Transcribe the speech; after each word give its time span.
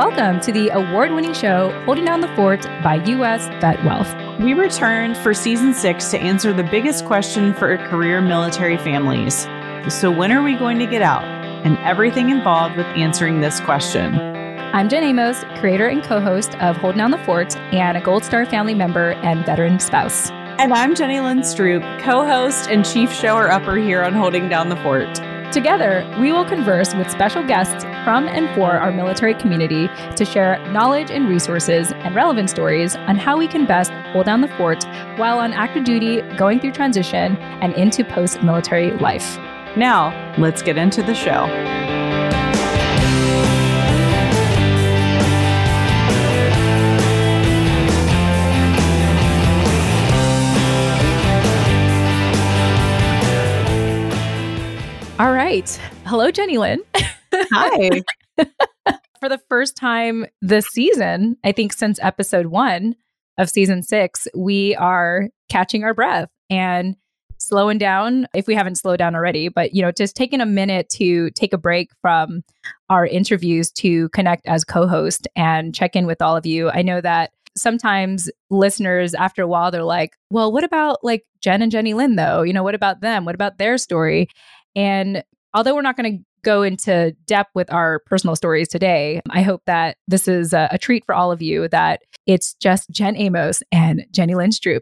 Welcome 0.00 0.40
to 0.40 0.50
the 0.50 0.70
award 0.70 1.10
winning 1.10 1.34
show 1.34 1.68
Holding 1.84 2.06
Down 2.06 2.22
the 2.22 2.34
Fort 2.34 2.62
by 2.82 3.04
U.S. 3.04 3.48
Vet 3.60 3.84
Wealth. 3.84 4.10
We 4.40 4.54
returned 4.54 5.14
for 5.18 5.34
season 5.34 5.74
six 5.74 6.10
to 6.10 6.18
answer 6.18 6.54
the 6.54 6.62
biggest 6.62 7.04
question 7.04 7.52
for 7.52 7.76
career 7.76 8.22
military 8.22 8.78
families. 8.78 9.46
So, 9.90 10.10
when 10.10 10.32
are 10.32 10.42
we 10.42 10.56
going 10.56 10.78
to 10.78 10.86
get 10.86 11.02
out? 11.02 11.24
And 11.66 11.76
everything 11.80 12.30
involved 12.30 12.78
with 12.78 12.86
answering 12.86 13.42
this 13.42 13.60
question. 13.60 14.14
I'm 14.72 14.88
Jen 14.88 15.04
Amos, 15.04 15.44
creator 15.58 15.88
and 15.88 16.02
co 16.02 16.18
host 16.18 16.54
of 16.60 16.78
Holding 16.78 16.96
Down 16.96 17.10
the 17.10 17.18
Fort 17.18 17.54
and 17.70 17.98
a 17.98 18.00
Gold 18.00 18.24
Star 18.24 18.46
family 18.46 18.72
member 18.72 19.10
and 19.10 19.44
veteran 19.44 19.78
spouse. 19.80 20.30
And 20.30 20.72
I'm 20.72 20.94
Jenny 20.94 21.20
Lynn 21.20 21.40
Stroop, 21.40 21.82
co 22.00 22.24
host 22.24 22.70
and 22.70 22.86
chief 22.86 23.12
shower 23.12 23.50
upper 23.50 23.76
here 23.76 24.02
on 24.02 24.14
Holding 24.14 24.48
Down 24.48 24.70
the 24.70 24.76
Fort. 24.76 25.14
Together, 25.52 26.10
we 26.18 26.32
will 26.32 26.46
converse 26.46 26.94
with 26.94 27.10
special 27.10 27.44
guests 27.44 27.84
from 28.04 28.28
and 28.28 28.52
for 28.54 28.72
our 28.72 28.90
military 28.90 29.34
community 29.34 29.88
to 30.16 30.24
share 30.24 30.58
knowledge 30.72 31.10
and 31.10 31.28
resources 31.28 31.92
and 31.92 32.14
relevant 32.14 32.50
stories 32.50 32.96
on 32.96 33.16
how 33.16 33.36
we 33.36 33.46
can 33.46 33.66
best 33.66 33.90
hold 34.12 34.26
down 34.26 34.40
the 34.40 34.48
fort 34.56 34.84
while 35.16 35.38
on 35.38 35.52
active 35.52 35.84
duty, 35.84 36.22
going 36.36 36.60
through 36.60 36.72
transition, 36.72 37.36
and 37.36 37.74
into 37.74 38.04
post 38.04 38.42
military 38.42 38.92
life. 38.98 39.38
Now, 39.76 40.34
let's 40.38 40.62
get 40.62 40.76
into 40.76 41.02
the 41.02 41.14
show. 41.14 41.46
All 55.20 55.32
right. 55.32 55.68
Hello, 56.06 56.30
Jenny 56.30 56.56
Lynn. 56.56 56.80
Hi. 57.52 58.02
For 59.20 59.28
the 59.28 59.40
first 59.48 59.76
time 59.76 60.26
this 60.40 60.66
season, 60.66 61.36
I 61.44 61.52
think 61.52 61.72
since 61.72 61.98
episode 62.00 62.46
one 62.46 62.96
of 63.36 63.50
season 63.50 63.82
six, 63.82 64.26
we 64.34 64.74
are 64.76 65.28
catching 65.50 65.84
our 65.84 65.92
breath 65.92 66.28
and 66.48 66.96
slowing 67.38 67.78
down 67.78 68.26
if 68.34 68.46
we 68.46 68.54
haven't 68.54 68.76
slowed 68.76 68.98
down 68.98 69.14
already, 69.14 69.48
but 69.48 69.74
you 69.74 69.82
know, 69.82 69.92
just 69.92 70.16
taking 70.16 70.40
a 70.40 70.46
minute 70.46 70.88
to 70.90 71.30
take 71.30 71.52
a 71.52 71.58
break 71.58 71.90
from 72.00 72.42
our 72.88 73.06
interviews 73.06 73.70
to 73.72 74.08
connect 74.10 74.46
as 74.46 74.64
co-host 74.64 75.26
and 75.36 75.74
check 75.74 75.96
in 75.96 76.06
with 76.06 76.22
all 76.22 76.36
of 76.36 76.46
you. 76.46 76.70
I 76.70 76.82
know 76.82 77.00
that 77.00 77.32
sometimes 77.56 78.30
listeners 78.50 79.14
after 79.14 79.42
a 79.42 79.48
while 79.48 79.70
they're 79.70 79.84
like, 79.84 80.12
"Well, 80.30 80.52
what 80.52 80.64
about 80.64 81.02
like 81.02 81.24
Jen 81.42 81.62
and 81.62 81.72
Jenny 81.72 81.94
Lynn 81.94 82.16
though? 82.16 82.42
You 82.42 82.52
know, 82.52 82.62
what 82.62 82.74
about 82.74 83.00
them? 83.00 83.24
What 83.24 83.34
about 83.34 83.58
their 83.58 83.76
story?" 83.78 84.28
And 84.76 85.24
although 85.54 85.74
we're 85.74 85.82
not 85.82 85.96
going 85.96 86.18
to 86.18 86.24
go 86.42 86.62
into 86.62 87.14
depth 87.26 87.50
with 87.54 87.72
our 87.72 88.00
personal 88.06 88.36
stories 88.36 88.68
today, 88.68 89.20
I 89.30 89.42
hope 89.42 89.62
that 89.66 89.96
this 90.08 90.28
is 90.28 90.52
a, 90.52 90.68
a, 90.70 90.78
treat 90.78 91.04
for 91.04 91.14
all 91.14 91.32
of 91.32 91.42
you 91.42 91.68
that 91.68 92.02
it's 92.26 92.54
just 92.54 92.90
Jen 92.90 93.16
Amos 93.16 93.62
and 93.72 94.06
Jenny 94.12 94.34
Lynn 94.34 94.50
Stroop. 94.50 94.80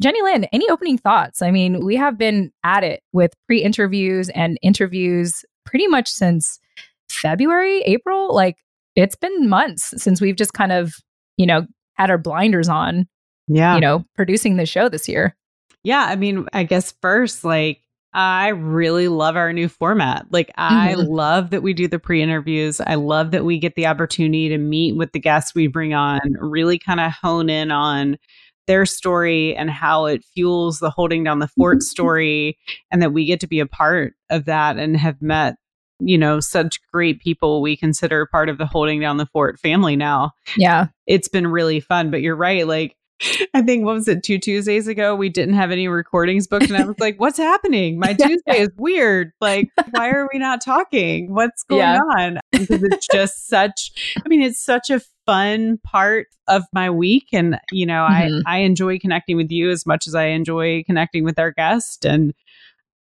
Jenny 0.00 0.20
Lynn, 0.22 0.44
any 0.52 0.68
opening 0.68 0.98
thoughts? 0.98 1.40
I 1.42 1.50
mean, 1.50 1.84
we 1.84 1.96
have 1.96 2.18
been 2.18 2.52
at 2.64 2.84
it 2.84 3.02
with 3.12 3.32
pre 3.46 3.62
interviews 3.62 4.28
and 4.30 4.58
interviews 4.62 5.44
pretty 5.64 5.86
much 5.86 6.08
since 6.08 6.58
February, 7.10 7.80
April. 7.82 8.34
Like 8.34 8.56
it's 8.94 9.16
been 9.16 9.48
months 9.48 9.94
since 10.02 10.20
we've 10.20 10.36
just 10.36 10.52
kind 10.52 10.72
of, 10.72 10.94
you 11.36 11.46
know, 11.46 11.66
had 11.94 12.10
our 12.10 12.18
blinders 12.18 12.68
on. 12.68 13.06
Yeah. 13.48 13.74
You 13.74 13.80
know, 13.80 14.04
producing 14.16 14.56
the 14.56 14.66
show 14.66 14.88
this 14.88 15.08
year. 15.08 15.36
Yeah. 15.84 16.04
I 16.04 16.16
mean, 16.16 16.46
I 16.52 16.64
guess 16.64 16.94
first, 17.00 17.44
like, 17.44 17.80
I 18.12 18.48
really 18.48 19.08
love 19.08 19.36
our 19.36 19.52
new 19.52 19.68
format. 19.68 20.26
Like, 20.30 20.50
I 20.56 20.94
mm-hmm. 20.94 21.06
love 21.10 21.50
that 21.50 21.62
we 21.62 21.74
do 21.74 21.86
the 21.86 21.98
pre 21.98 22.22
interviews. 22.22 22.80
I 22.80 22.94
love 22.94 23.30
that 23.32 23.44
we 23.44 23.58
get 23.58 23.74
the 23.74 23.86
opportunity 23.86 24.48
to 24.48 24.58
meet 24.58 24.96
with 24.96 25.12
the 25.12 25.20
guests 25.20 25.54
we 25.54 25.66
bring 25.66 25.92
on, 25.92 26.20
really 26.40 26.78
kind 26.78 27.00
of 27.00 27.12
hone 27.12 27.50
in 27.50 27.70
on 27.70 28.16
their 28.66 28.86
story 28.86 29.54
and 29.54 29.70
how 29.70 30.06
it 30.06 30.24
fuels 30.34 30.80
the 30.80 30.90
holding 30.90 31.22
down 31.22 31.40
the 31.40 31.48
fort 31.48 31.82
story, 31.82 32.56
and 32.90 33.02
that 33.02 33.12
we 33.12 33.26
get 33.26 33.38
to 33.40 33.46
be 33.46 33.60
a 33.60 33.66
part 33.66 34.14
of 34.30 34.46
that 34.46 34.78
and 34.78 34.96
have 34.96 35.20
met, 35.20 35.56
you 36.00 36.18
know, 36.18 36.40
such 36.40 36.80
great 36.92 37.20
people 37.20 37.60
we 37.60 37.76
consider 37.76 38.26
part 38.26 38.48
of 38.48 38.58
the 38.58 38.66
holding 38.66 38.98
down 38.98 39.18
the 39.18 39.26
fort 39.26 39.60
family 39.60 39.94
now. 39.94 40.32
Yeah. 40.56 40.86
It's 41.06 41.28
been 41.28 41.46
really 41.46 41.80
fun. 41.80 42.10
But 42.10 42.22
you're 42.22 42.34
right. 42.34 42.66
Like, 42.66 42.95
I 43.54 43.62
think 43.62 43.84
what 43.84 43.94
was 43.94 44.08
it 44.08 44.22
two 44.22 44.38
Tuesdays 44.38 44.88
ago? 44.88 45.16
We 45.16 45.30
didn't 45.30 45.54
have 45.54 45.70
any 45.70 45.88
recordings 45.88 46.46
booked, 46.46 46.68
and 46.68 46.76
I 46.76 46.84
was 46.84 46.98
like, 46.98 47.18
"What's 47.18 47.38
happening? 47.38 47.98
My 47.98 48.12
Tuesday 48.20 48.60
is 48.60 48.70
weird. 48.76 49.32
Like, 49.40 49.70
why 49.90 50.10
are 50.10 50.28
we 50.32 50.38
not 50.38 50.60
talking? 50.60 51.32
What's 51.32 51.62
going 51.62 51.80
yeah. 51.80 52.00
on?" 52.00 52.40
Because 52.52 52.82
it's 52.82 53.06
just 53.12 53.48
such. 53.48 53.92
I 54.24 54.28
mean, 54.28 54.42
it's 54.42 54.62
such 54.62 54.90
a 54.90 55.00
fun 55.24 55.78
part 55.78 56.26
of 56.46 56.64
my 56.74 56.90
week, 56.90 57.28
and 57.32 57.58
you 57.72 57.86
know, 57.86 58.06
mm-hmm. 58.08 58.46
I 58.46 58.56
I 58.56 58.58
enjoy 58.58 58.98
connecting 58.98 59.36
with 59.36 59.50
you 59.50 59.70
as 59.70 59.86
much 59.86 60.06
as 60.06 60.14
I 60.14 60.26
enjoy 60.26 60.84
connecting 60.84 61.24
with 61.24 61.38
our 61.38 61.52
guest, 61.52 62.04
and 62.04 62.34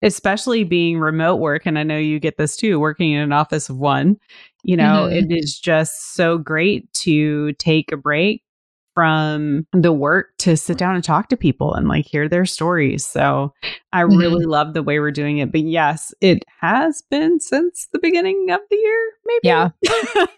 especially 0.01 0.63
being 0.63 0.99
remote 0.99 1.35
work. 1.35 1.67
And 1.67 1.77
I 1.77 1.83
know 1.83 1.97
you 1.97 2.19
get 2.19 2.37
this 2.37 2.55
too, 2.55 2.79
working 2.79 3.11
in 3.11 3.21
an 3.21 3.33
office 3.33 3.69
of 3.69 3.77
one. 3.77 4.17
You 4.63 4.77
know, 4.77 5.07
mm-hmm. 5.07 5.31
it 5.31 5.37
is 5.37 5.59
just 5.59 6.15
so 6.15 6.39
great 6.39 6.91
to 6.93 7.53
take 7.53 7.91
a 7.91 7.97
break 7.97 8.43
from 8.93 9.65
the 9.73 9.93
work 9.93 10.29
to 10.39 10.57
sit 10.57 10.77
down 10.77 10.95
and 10.95 11.03
talk 11.03 11.29
to 11.29 11.37
people 11.37 11.73
and 11.73 11.87
like 11.87 12.05
hear 12.05 12.27
their 12.27 12.45
stories. 12.45 13.05
So 13.05 13.53
I 13.93 14.03
mm-hmm. 14.03 14.17
really 14.17 14.45
love 14.45 14.73
the 14.73 14.83
way 14.83 14.99
we're 14.99 15.11
doing 15.11 15.37
it. 15.37 15.51
But 15.51 15.61
yes, 15.61 16.13
it 16.21 16.43
has 16.59 17.01
been 17.09 17.39
since 17.39 17.87
the 17.93 17.99
beginning 17.99 18.49
of 18.51 18.59
the 18.69 18.75
year, 18.75 19.11
maybe. 19.25 19.39
Yeah. 19.43 19.69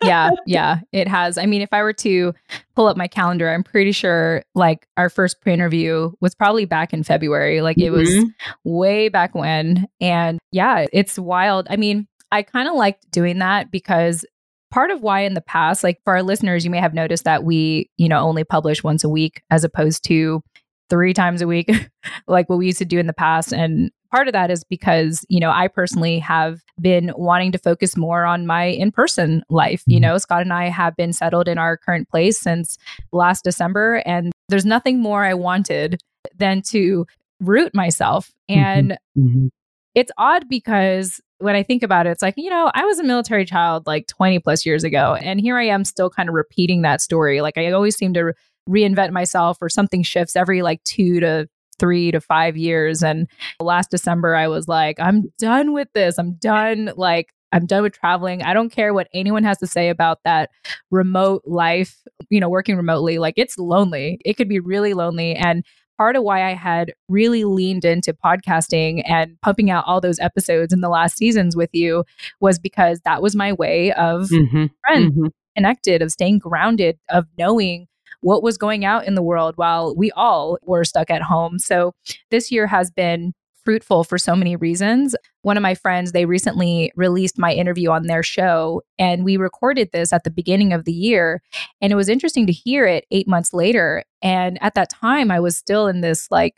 yeah. 0.03 0.31
Yeah. 0.45 0.79
It 0.91 1.07
has. 1.07 1.37
I 1.37 1.45
mean, 1.45 1.61
if 1.61 1.69
I 1.71 1.81
were 1.81 1.93
to 1.93 2.33
pull 2.75 2.87
up 2.87 2.97
my 2.97 3.07
calendar, 3.07 3.49
I'm 3.49 3.63
pretty 3.63 3.91
sure 3.91 4.43
like 4.55 4.87
our 4.97 5.09
first 5.09 5.41
pre 5.41 5.53
interview 5.53 6.11
was 6.19 6.35
probably 6.35 6.65
back 6.65 6.93
in 6.93 7.03
February. 7.03 7.61
Like 7.61 7.77
it 7.77 7.91
was 7.91 8.09
mm-hmm. 8.09 8.29
way 8.63 9.09
back 9.09 9.33
when. 9.33 9.87
And 10.01 10.39
yeah, 10.51 10.85
it's 10.91 11.17
wild. 11.17 11.67
I 11.69 11.77
mean, 11.77 12.07
I 12.31 12.41
kind 12.41 12.67
of 12.67 12.75
liked 12.75 13.09
doing 13.11 13.39
that 13.39 13.71
because 13.71 14.25
part 14.73 14.89
of 14.89 15.01
why 15.01 15.22
in 15.22 15.35
the 15.35 15.41
past, 15.41 15.84
like 15.84 16.01
for 16.03 16.13
our 16.16 16.23
listeners, 16.23 16.66
you 16.66 16.72
may 16.72 16.79
have 16.79 16.95
noticed 16.95 17.25
that 17.25 17.44
we, 17.44 17.91
you 17.97 18.09
know, 18.09 18.19
only 18.19 18.44
publish 18.44 18.84
once 18.84 19.03
a 19.03 19.09
week 19.09 19.44
as 19.51 19.63
opposed 19.63 20.03
to 20.06 20.41
three 20.89 21.13
times 21.13 21.44
a 21.44 21.47
week, 21.47 21.69
like 22.28 22.50
what 22.50 22.57
we 22.57 22.66
used 22.66 22.79
to 22.79 22.85
do 22.85 22.97
in 22.97 23.06
the 23.06 23.13
past. 23.13 23.53
And 23.53 23.91
part 24.09 24.28
of 24.28 24.33
that 24.33 24.50
is 24.50 24.63
because, 24.63 25.23
you 25.29 25.39
know, 25.39 25.51
I 25.51 25.67
personally 25.67 26.17
have 26.17 26.62
been 26.81 27.13
wanting 27.16 27.51
to 27.51 27.59
focus 27.59 27.95
more 27.95 28.25
on 28.25 28.47
my 28.47 28.63
in 28.63 28.91
person 28.91 29.44
life. 29.47 29.83
You 29.85 29.97
mm-hmm. 29.97 30.01
know, 30.01 30.17
Scott 30.17 30.41
and 30.41 30.51
I 30.51 30.69
have 30.69 30.95
been 30.95 31.13
settled 31.13 31.47
in 31.47 31.59
our 31.59 31.78
current 31.78 32.09
place 32.09 32.39
since 32.39 32.79
last 33.12 33.44
December, 33.44 34.01
and 34.07 34.31
there's 34.50 34.66
nothing 34.66 35.00
more 35.00 35.23
I 35.23 35.35
wanted 35.35 36.01
than 36.35 36.63
to 36.69 37.06
root 37.39 37.75
myself. 37.75 38.31
Mm-hmm. 38.50 38.59
And 38.59 38.91
mm-hmm. 39.16 39.47
it's 39.94 40.12
odd 40.17 40.50
because 40.50 41.22
when 41.43 41.55
I 41.55 41.63
think 41.63 41.83
about 41.83 42.07
it, 42.07 42.11
it's 42.11 42.21
like, 42.21 42.35
you 42.37 42.49
know, 42.49 42.71
I 42.73 42.85
was 42.85 42.99
a 42.99 43.03
military 43.03 43.45
child 43.45 43.85
like 43.85 44.07
20 44.07 44.39
plus 44.39 44.65
years 44.65 44.83
ago. 44.83 45.15
And 45.15 45.39
here 45.41 45.57
I 45.57 45.65
am 45.65 45.83
still 45.83 46.09
kind 46.09 46.29
of 46.29 46.35
repeating 46.35 46.81
that 46.83 47.01
story. 47.01 47.41
Like 47.41 47.57
I 47.57 47.69
always 47.71 47.97
seem 47.97 48.13
to 48.13 48.23
re- 48.23 48.33
reinvent 48.69 49.11
myself 49.11 49.57
or 49.61 49.67
something 49.67 50.03
shifts 50.03 50.37
every 50.37 50.61
like 50.61 50.81
two 50.83 51.19
to 51.19 51.47
three 51.79 52.11
to 52.11 52.21
five 52.21 52.55
years. 52.55 53.03
And 53.03 53.27
last 53.59 53.91
December, 53.91 54.35
I 54.35 54.47
was 54.47 54.67
like, 54.67 54.99
I'm 54.99 55.33
done 55.37 55.73
with 55.73 55.89
this. 55.93 56.17
I'm 56.17 56.35
done. 56.35 56.91
Like, 56.95 57.27
I'm 57.51 57.65
done 57.65 57.83
with 57.83 57.93
traveling. 57.93 58.41
I 58.41 58.53
don't 58.53 58.71
care 58.71 58.93
what 58.93 59.09
anyone 59.13 59.43
has 59.43 59.57
to 59.59 59.67
say 59.67 59.89
about 59.89 60.19
that 60.23 60.49
remote 60.91 61.43
life, 61.45 62.01
you 62.29 62.39
know, 62.39 62.49
working 62.49 62.77
remotely. 62.77 63.19
Like, 63.19 63.35
it's 63.37 63.57
lonely. 63.57 64.19
It 64.23 64.35
could 64.37 64.49
be 64.49 64.59
really 64.59 64.93
lonely. 64.93 65.35
And 65.35 65.63
part 65.97 66.15
of 66.15 66.23
why 66.23 66.49
I 66.49 66.53
had 66.53 66.93
really 67.07 67.43
leaned 67.43 67.85
into 67.85 68.13
podcasting 68.13 69.03
and 69.05 69.39
pumping 69.41 69.69
out 69.69 69.85
all 69.88 70.01
those 70.01 70.19
episodes 70.19 70.73
in 70.73 70.81
the 70.81 70.89
last 70.89 71.18
seasons 71.18 71.56
with 71.56 71.69
you 71.73 72.03
was 72.39 72.59
because 72.59 73.00
that 73.06 73.21
was 73.21 73.35
my 73.35 73.53
way 73.53 73.91
of 73.94 74.29
mm-hmm. 74.29 74.65
friend 74.85 75.12
mm-hmm. 75.12 75.27
connected, 75.56 76.01
of 76.01 76.12
staying 76.12 76.39
grounded, 76.39 76.97
of 77.09 77.25
knowing 77.38 77.88
what 78.21 78.44
was 78.44 78.57
going 78.57 78.85
out 78.85 79.06
in 79.06 79.15
the 79.15 79.23
world 79.23 79.53
while 79.57 79.95
we 79.95 80.09
all 80.12 80.57
were 80.63 80.83
stuck 80.83 81.12
at 81.12 81.21
home. 81.21 81.59
So 81.59 81.94
this 82.31 82.51
year 82.51 82.68
has 82.68 82.89
been 82.89 83.33
fruitful 83.65 84.04
for 84.04 84.18
so 84.18 84.36
many 84.36 84.56
reasons. 84.56 85.15
One 85.42 85.57
of 85.57 85.63
my 85.63 85.75
friends, 85.75 86.12
they 86.12 86.25
recently 86.25 86.92
released 86.95 87.38
my 87.38 87.54
interview 87.54 87.89
on 87.89 88.07
their 88.07 88.24
show, 88.24 88.81
and 88.98 89.24
we 89.24 89.38
recorded 89.38 89.89
this 89.92 90.13
at 90.13 90.24
the 90.24 90.30
beginning 90.30 90.74
of 90.74 90.86
the 90.86 90.94
year. 90.94 91.42
And 91.81 91.92
it 91.92 91.95
was 91.95 92.10
interesting 92.10 92.45
to 92.48 92.54
hear 92.54 92.86
it 92.86 93.06
eight 93.12 93.27
months 93.27 93.54
later. 93.54 94.04
And 94.21 94.57
at 94.62 94.75
that 94.75 94.89
time, 94.89 95.31
I 95.31 95.39
was 95.39 95.57
still 95.57 95.88
in 95.88 96.01
this 96.01 96.27
like, 96.31 96.56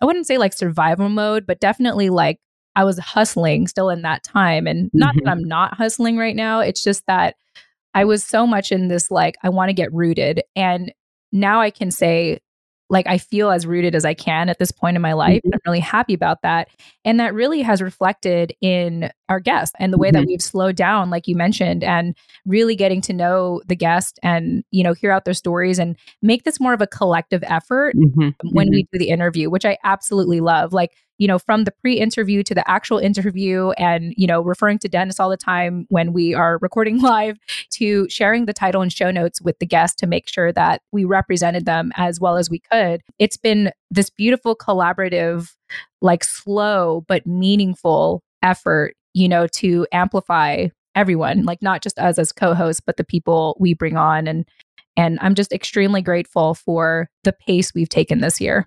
I 0.00 0.04
wouldn't 0.04 0.26
say 0.26 0.38
like 0.38 0.52
survival 0.52 1.08
mode, 1.08 1.46
but 1.46 1.60
definitely 1.60 2.10
like 2.10 2.38
I 2.74 2.84
was 2.84 2.98
hustling 2.98 3.66
still 3.66 3.88
in 3.88 4.02
that 4.02 4.22
time. 4.22 4.66
And 4.66 4.90
not 4.92 5.14
mm-hmm. 5.14 5.24
that 5.24 5.30
I'm 5.30 5.44
not 5.44 5.74
hustling 5.74 6.18
right 6.18 6.36
now, 6.36 6.60
it's 6.60 6.82
just 6.82 7.02
that 7.06 7.36
I 7.94 8.04
was 8.04 8.22
so 8.22 8.46
much 8.46 8.70
in 8.72 8.88
this 8.88 9.10
like, 9.10 9.36
I 9.42 9.48
want 9.48 9.70
to 9.70 9.74
get 9.74 9.92
rooted. 9.94 10.42
And 10.54 10.92
now 11.32 11.60
I 11.60 11.70
can 11.70 11.90
say 11.90 12.40
like 12.88 13.06
I 13.06 13.18
feel 13.18 13.50
as 13.50 13.66
rooted 13.66 13.94
as 13.94 14.04
I 14.04 14.14
can 14.14 14.48
at 14.48 14.58
this 14.58 14.70
point 14.70 14.96
in 14.96 15.02
my 15.02 15.12
life. 15.12 15.38
Mm-hmm. 15.38 15.54
I'm 15.54 15.60
really 15.66 15.80
happy 15.80 16.14
about 16.14 16.42
that. 16.42 16.68
And 17.04 17.18
that 17.18 17.34
really 17.34 17.62
has 17.62 17.82
reflected 17.82 18.52
in 18.60 19.10
our 19.28 19.40
guests 19.40 19.74
and 19.78 19.92
the 19.92 19.98
way 19.98 20.08
mm-hmm. 20.08 20.20
that 20.20 20.26
we've 20.26 20.42
slowed 20.42 20.76
down, 20.76 21.10
like 21.10 21.26
you 21.26 21.36
mentioned, 21.36 21.82
and 21.82 22.16
really 22.44 22.76
getting 22.76 23.00
to 23.02 23.12
know 23.12 23.60
the 23.66 23.76
guest 23.76 24.20
and, 24.22 24.64
you 24.70 24.84
know, 24.84 24.92
hear 24.92 25.10
out 25.10 25.24
their 25.24 25.34
stories 25.34 25.78
and 25.78 25.96
make 26.22 26.44
this 26.44 26.60
more 26.60 26.72
of 26.72 26.80
a 26.80 26.86
collective 26.86 27.42
effort 27.46 27.94
mm-hmm. 27.96 28.30
when 28.52 28.70
we 28.70 28.82
mm-hmm. 28.82 28.96
do 28.96 28.98
the 28.98 29.10
interview, 29.10 29.50
which 29.50 29.64
I 29.64 29.78
absolutely 29.82 30.40
love. 30.40 30.72
Like 30.72 30.92
you 31.18 31.26
know, 31.26 31.38
from 31.38 31.64
the 31.64 31.72
pre 31.72 31.94
interview 31.98 32.42
to 32.42 32.54
the 32.54 32.68
actual 32.68 32.98
interview 32.98 33.70
and, 33.72 34.14
you 34.16 34.26
know, 34.26 34.40
referring 34.40 34.78
to 34.80 34.88
Dennis 34.88 35.18
all 35.18 35.30
the 35.30 35.36
time 35.36 35.86
when 35.88 36.12
we 36.12 36.34
are 36.34 36.58
recording 36.60 37.00
live 37.02 37.38
to 37.70 38.08
sharing 38.08 38.46
the 38.46 38.52
title 38.52 38.82
and 38.82 38.92
show 38.92 39.10
notes 39.10 39.40
with 39.40 39.58
the 39.58 39.66
guest 39.66 39.98
to 39.98 40.06
make 40.06 40.28
sure 40.28 40.52
that 40.52 40.82
we 40.92 41.04
represented 41.04 41.64
them 41.66 41.92
as 41.96 42.20
well 42.20 42.36
as 42.36 42.50
we 42.50 42.60
could. 42.72 43.00
It's 43.18 43.36
been 43.36 43.70
this 43.90 44.10
beautiful 44.10 44.56
collaborative, 44.56 45.52
like 46.00 46.24
slow 46.24 47.04
but 47.08 47.26
meaningful 47.26 48.22
effort, 48.42 48.94
you 49.14 49.28
know, 49.28 49.46
to 49.48 49.86
amplify 49.92 50.68
everyone, 50.94 51.44
like 51.44 51.62
not 51.62 51.82
just 51.82 51.98
us 51.98 52.18
as 52.18 52.32
co-hosts, 52.32 52.82
but 52.84 52.96
the 52.96 53.04
people 53.04 53.56
we 53.60 53.74
bring 53.74 53.96
on 53.96 54.26
and 54.26 54.44
and 54.98 55.18
I'm 55.20 55.34
just 55.34 55.52
extremely 55.52 56.00
grateful 56.00 56.54
for 56.54 57.10
the 57.22 57.34
pace 57.34 57.74
we've 57.74 57.88
taken 57.88 58.20
this 58.20 58.40
year. 58.40 58.66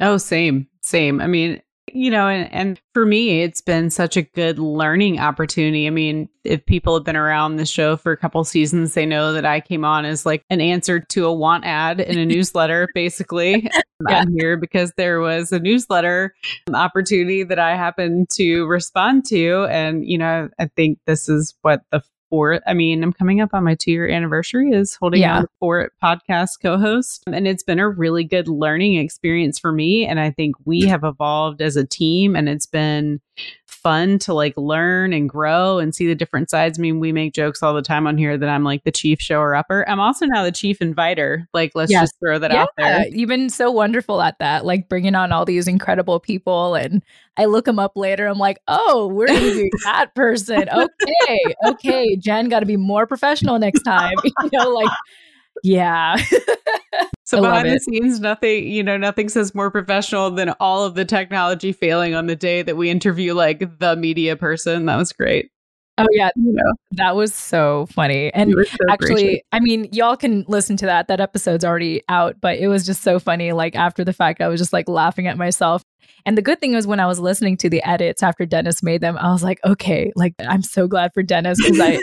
Oh, 0.00 0.16
same. 0.16 0.66
Same. 0.84 1.22
I 1.22 1.26
mean, 1.26 1.62
you 1.94 2.10
know, 2.10 2.28
and, 2.28 2.52
and 2.52 2.80
for 2.92 3.06
me, 3.06 3.40
it's 3.40 3.62
been 3.62 3.88
such 3.88 4.18
a 4.18 4.22
good 4.22 4.58
learning 4.58 5.18
opportunity. 5.18 5.86
I 5.86 5.90
mean, 5.90 6.28
if 6.44 6.66
people 6.66 6.92
have 6.94 7.04
been 7.04 7.16
around 7.16 7.56
the 7.56 7.64
show 7.64 7.96
for 7.96 8.12
a 8.12 8.18
couple 8.18 8.44
seasons, 8.44 8.92
they 8.92 9.06
know 9.06 9.32
that 9.32 9.46
I 9.46 9.60
came 9.60 9.82
on 9.82 10.04
as 10.04 10.26
like 10.26 10.44
an 10.50 10.60
answer 10.60 11.00
to 11.00 11.24
a 11.24 11.32
want 11.32 11.64
ad 11.64 12.00
in 12.00 12.18
a 12.18 12.26
newsletter, 12.26 12.86
basically. 12.94 13.62
yeah. 13.62 13.80
I'm 14.18 14.36
here 14.36 14.58
because 14.58 14.92
there 14.98 15.20
was 15.20 15.52
a 15.52 15.58
newsletter 15.58 16.34
opportunity 16.74 17.44
that 17.44 17.58
I 17.58 17.76
happened 17.76 18.28
to 18.34 18.66
respond 18.66 19.24
to. 19.26 19.66
And, 19.70 20.06
you 20.06 20.18
know, 20.18 20.50
I 20.58 20.66
think 20.76 20.98
this 21.06 21.30
is 21.30 21.54
what 21.62 21.80
the 21.92 22.02
fourth. 22.34 22.62
I 22.66 22.74
mean, 22.74 23.04
I'm 23.04 23.12
coming 23.12 23.40
up 23.40 23.50
on 23.52 23.62
my 23.62 23.76
two 23.76 23.92
year 23.92 24.08
anniversary 24.08 24.72
is 24.72 24.96
holding 24.96 25.20
yeah. 25.20 25.38
on 25.38 25.46
for 25.60 25.92
podcast 26.02 26.60
co 26.60 26.76
host. 26.76 27.22
And 27.28 27.46
it's 27.46 27.62
been 27.62 27.78
a 27.78 27.88
really 27.88 28.24
good 28.24 28.48
learning 28.48 28.96
experience 28.96 29.56
for 29.56 29.70
me. 29.70 30.04
And 30.04 30.18
I 30.18 30.32
think 30.32 30.56
we 30.64 30.80
have 30.88 31.04
evolved 31.04 31.62
as 31.62 31.76
a 31.76 31.86
team 31.86 32.34
and 32.34 32.48
it's 32.48 32.66
been 32.66 33.20
fun 33.84 34.18
to 34.18 34.34
like 34.34 34.54
learn 34.56 35.12
and 35.12 35.28
grow 35.28 35.78
and 35.78 35.94
see 35.94 36.06
the 36.06 36.14
different 36.14 36.50
sides. 36.50 36.78
I 36.78 36.82
mean, 36.82 36.98
we 36.98 37.12
make 37.12 37.34
jokes 37.34 37.62
all 37.62 37.74
the 37.74 37.82
time 37.82 38.06
on 38.06 38.18
here 38.18 38.36
that 38.36 38.48
I'm 38.48 38.64
like 38.64 38.82
the 38.82 38.90
chief 38.90 39.20
shower 39.20 39.54
upper. 39.54 39.88
I'm 39.88 40.00
also 40.00 40.26
now 40.26 40.42
the 40.42 40.50
chief 40.50 40.80
inviter. 40.80 41.46
Like, 41.52 41.72
let's 41.74 41.92
yes. 41.92 42.04
just 42.04 42.14
throw 42.18 42.38
that 42.38 42.50
yeah. 42.50 42.62
out 42.62 42.70
there. 42.76 43.06
You've 43.08 43.28
been 43.28 43.50
so 43.50 43.70
wonderful 43.70 44.20
at 44.22 44.38
that, 44.40 44.64
like 44.64 44.88
bringing 44.88 45.14
on 45.14 45.30
all 45.30 45.44
these 45.44 45.68
incredible 45.68 46.18
people. 46.18 46.74
And 46.74 47.02
I 47.36 47.44
look 47.44 47.66
them 47.66 47.78
up 47.78 47.92
later. 47.94 48.26
I'm 48.26 48.38
like, 48.38 48.58
oh, 48.66 49.08
we're 49.08 49.26
do 49.26 49.70
that 49.84 50.14
person. 50.14 50.66
Okay. 50.68 51.54
Okay. 51.66 52.16
Jen 52.16 52.48
got 52.48 52.60
to 52.60 52.66
be 52.66 52.78
more 52.78 53.06
professional 53.06 53.58
next 53.58 53.82
time. 53.82 54.14
you 54.24 54.50
know, 54.52 54.70
like, 54.70 54.90
yeah. 55.64 56.16
so 57.24 57.40
behind 57.40 57.68
the 57.68 57.78
scenes, 57.78 58.20
nothing, 58.20 58.68
you 58.68 58.82
know, 58.82 58.98
nothing 58.98 59.28
says 59.28 59.54
more 59.54 59.70
professional 59.70 60.30
than 60.30 60.50
all 60.60 60.84
of 60.84 60.94
the 60.94 61.06
technology 61.06 61.72
failing 61.72 62.14
on 62.14 62.26
the 62.26 62.36
day 62.36 62.62
that 62.62 62.76
we 62.76 62.90
interview 62.90 63.32
like 63.32 63.78
the 63.78 63.96
media 63.96 64.36
person. 64.36 64.84
That 64.86 64.96
was 64.96 65.12
great. 65.12 65.50
Oh 65.96 66.06
yeah, 66.10 66.30
you 66.34 66.52
know. 66.52 66.72
that 66.92 67.14
was 67.14 67.32
so 67.32 67.86
funny. 67.86 68.32
And 68.34 68.52
so 68.52 68.76
actually, 68.90 69.22
gracious. 69.22 69.42
I 69.52 69.60
mean, 69.60 69.88
y'all 69.92 70.16
can 70.16 70.44
listen 70.48 70.76
to 70.78 70.86
that. 70.86 71.06
That 71.06 71.20
episode's 71.20 71.64
already 71.64 72.02
out, 72.08 72.40
but 72.40 72.58
it 72.58 72.66
was 72.66 72.84
just 72.84 73.02
so 73.02 73.20
funny. 73.20 73.52
Like 73.52 73.76
after 73.76 74.04
the 74.04 74.12
fact, 74.12 74.40
I 74.40 74.48
was 74.48 74.60
just 74.60 74.72
like 74.72 74.88
laughing 74.88 75.28
at 75.28 75.38
myself. 75.38 75.84
And 76.26 76.36
the 76.36 76.42
good 76.42 76.60
thing 76.60 76.74
was 76.74 76.86
when 76.86 77.00
I 77.00 77.06
was 77.06 77.20
listening 77.20 77.56
to 77.58 77.70
the 77.70 77.82
edits 77.84 78.24
after 78.24 78.44
Dennis 78.44 78.82
made 78.82 79.02
them, 79.02 79.16
I 79.16 79.30
was 79.30 79.44
like, 79.44 79.60
okay, 79.64 80.12
like 80.16 80.34
I'm 80.40 80.62
so 80.62 80.88
glad 80.88 81.12
for 81.14 81.22
Dennis 81.22 81.58
because 81.62 81.78
I 81.80 82.00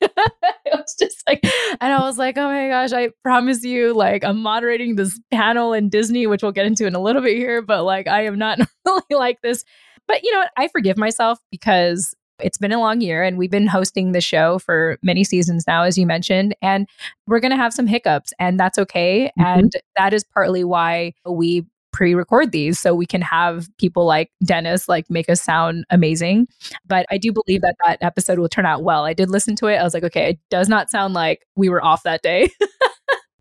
it 0.00 0.72
was 0.72 0.94
just 0.98 1.22
like, 1.26 1.42
and 1.80 1.92
I 1.92 2.00
was 2.00 2.18
like, 2.18 2.36
oh 2.36 2.48
my 2.48 2.68
gosh, 2.68 2.92
I 2.92 3.10
promise 3.22 3.64
you, 3.64 3.94
like, 3.94 4.24
I'm 4.24 4.40
moderating 4.40 4.96
this 4.96 5.18
panel 5.30 5.72
in 5.72 5.88
Disney, 5.88 6.26
which 6.26 6.42
we'll 6.42 6.52
get 6.52 6.66
into 6.66 6.86
in 6.86 6.94
a 6.94 7.00
little 7.00 7.22
bit 7.22 7.36
here, 7.36 7.62
but 7.62 7.84
like, 7.84 8.06
I 8.06 8.24
am 8.24 8.38
not 8.38 8.58
really 8.86 9.02
like 9.10 9.40
this. 9.42 9.64
But 10.06 10.22
you 10.22 10.32
know, 10.32 10.44
I 10.56 10.68
forgive 10.68 10.96
myself 10.96 11.38
because 11.50 12.14
it's 12.40 12.58
been 12.58 12.72
a 12.72 12.78
long 12.78 13.00
year 13.00 13.22
and 13.22 13.36
we've 13.36 13.50
been 13.50 13.66
hosting 13.66 14.12
the 14.12 14.20
show 14.20 14.58
for 14.58 14.98
many 15.02 15.24
seasons 15.24 15.64
now, 15.66 15.82
as 15.82 15.98
you 15.98 16.06
mentioned, 16.06 16.54
and 16.62 16.88
we're 17.26 17.40
going 17.40 17.50
to 17.50 17.56
have 17.56 17.74
some 17.74 17.86
hiccups 17.86 18.32
and 18.38 18.58
that's 18.58 18.78
okay. 18.78 19.30
Mm-hmm. 19.38 19.58
And 19.58 19.72
that 19.96 20.12
is 20.14 20.24
partly 20.32 20.64
why 20.64 21.14
we 21.28 21.66
pre-record 21.92 22.52
these 22.52 22.78
so 22.78 22.94
we 22.94 23.06
can 23.06 23.22
have 23.22 23.68
people 23.78 24.04
like 24.04 24.30
Dennis 24.44 24.88
like 24.88 25.08
make 25.10 25.28
us 25.28 25.42
sound 25.42 25.84
amazing. 25.90 26.46
But 26.86 27.06
I 27.10 27.18
do 27.18 27.32
believe 27.32 27.62
that 27.62 27.76
that 27.84 27.98
episode 28.00 28.38
will 28.38 28.48
turn 28.48 28.66
out 28.66 28.82
well. 28.82 29.04
I 29.04 29.12
did 29.12 29.30
listen 29.30 29.56
to 29.56 29.66
it. 29.66 29.76
I 29.76 29.82
was 29.82 29.94
like, 29.94 30.04
okay, 30.04 30.30
it 30.30 30.38
does 30.50 30.68
not 30.68 30.90
sound 30.90 31.14
like 31.14 31.46
we 31.56 31.68
were 31.68 31.84
off 31.84 32.02
that 32.04 32.22
day. 32.22 32.48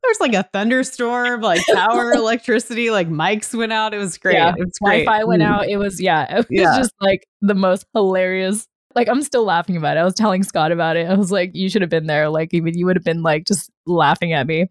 There's 0.03 0.19
like 0.21 0.33
a 0.33 0.43
thunderstorm, 0.53 1.41
like 1.41 1.65
power, 1.73 2.13
electricity, 2.13 2.91
like 2.91 3.09
mics 3.09 3.53
went 3.53 3.73
out. 3.73 3.93
It 3.93 3.97
was 3.97 4.17
great. 4.17 4.35
Yeah. 4.35 4.53
It 4.57 4.65
was 4.65 4.77
great. 4.81 5.03
Wi-Fi 5.03 5.23
went 5.25 5.41
mm. 5.41 5.47
out. 5.47 5.67
It 5.67 5.77
was 5.77 5.99
yeah. 5.99 6.37
It 6.37 6.37
was 6.37 6.45
yeah. 6.49 6.77
just 6.77 6.93
like 7.01 7.27
the 7.41 7.55
most 7.55 7.85
hilarious 7.93 8.67
like 8.97 9.07
I'm 9.07 9.21
still 9.21 9.45
laughing 9.45 9.77
about 9.77 9.95
it. 9.95 9.99
I 9.99 10.03
was 10.03 10.15
telling 10.15 10.41
Scott 10.41 10.71
about 10.71 10.97
it. 10.97 11.07
I 11.07 11.13
was 11.13 11.31
like, 11.31 11.51
you 11.53 11.69
should 11.69 11.83
have 11.83 11.89
been 11.89 12.07
there. 12.07 12.29
Like 12.29 12.51
even 12.53 12.75
you 12.75 12.87
would 12.87 12.95
have 12.95 13.03
been 13.03 13.21
like 13.21 13.45
just 13.45 13.69
laughing 13.85 14.33
at 14.33 14.47
me. 14.47 14.65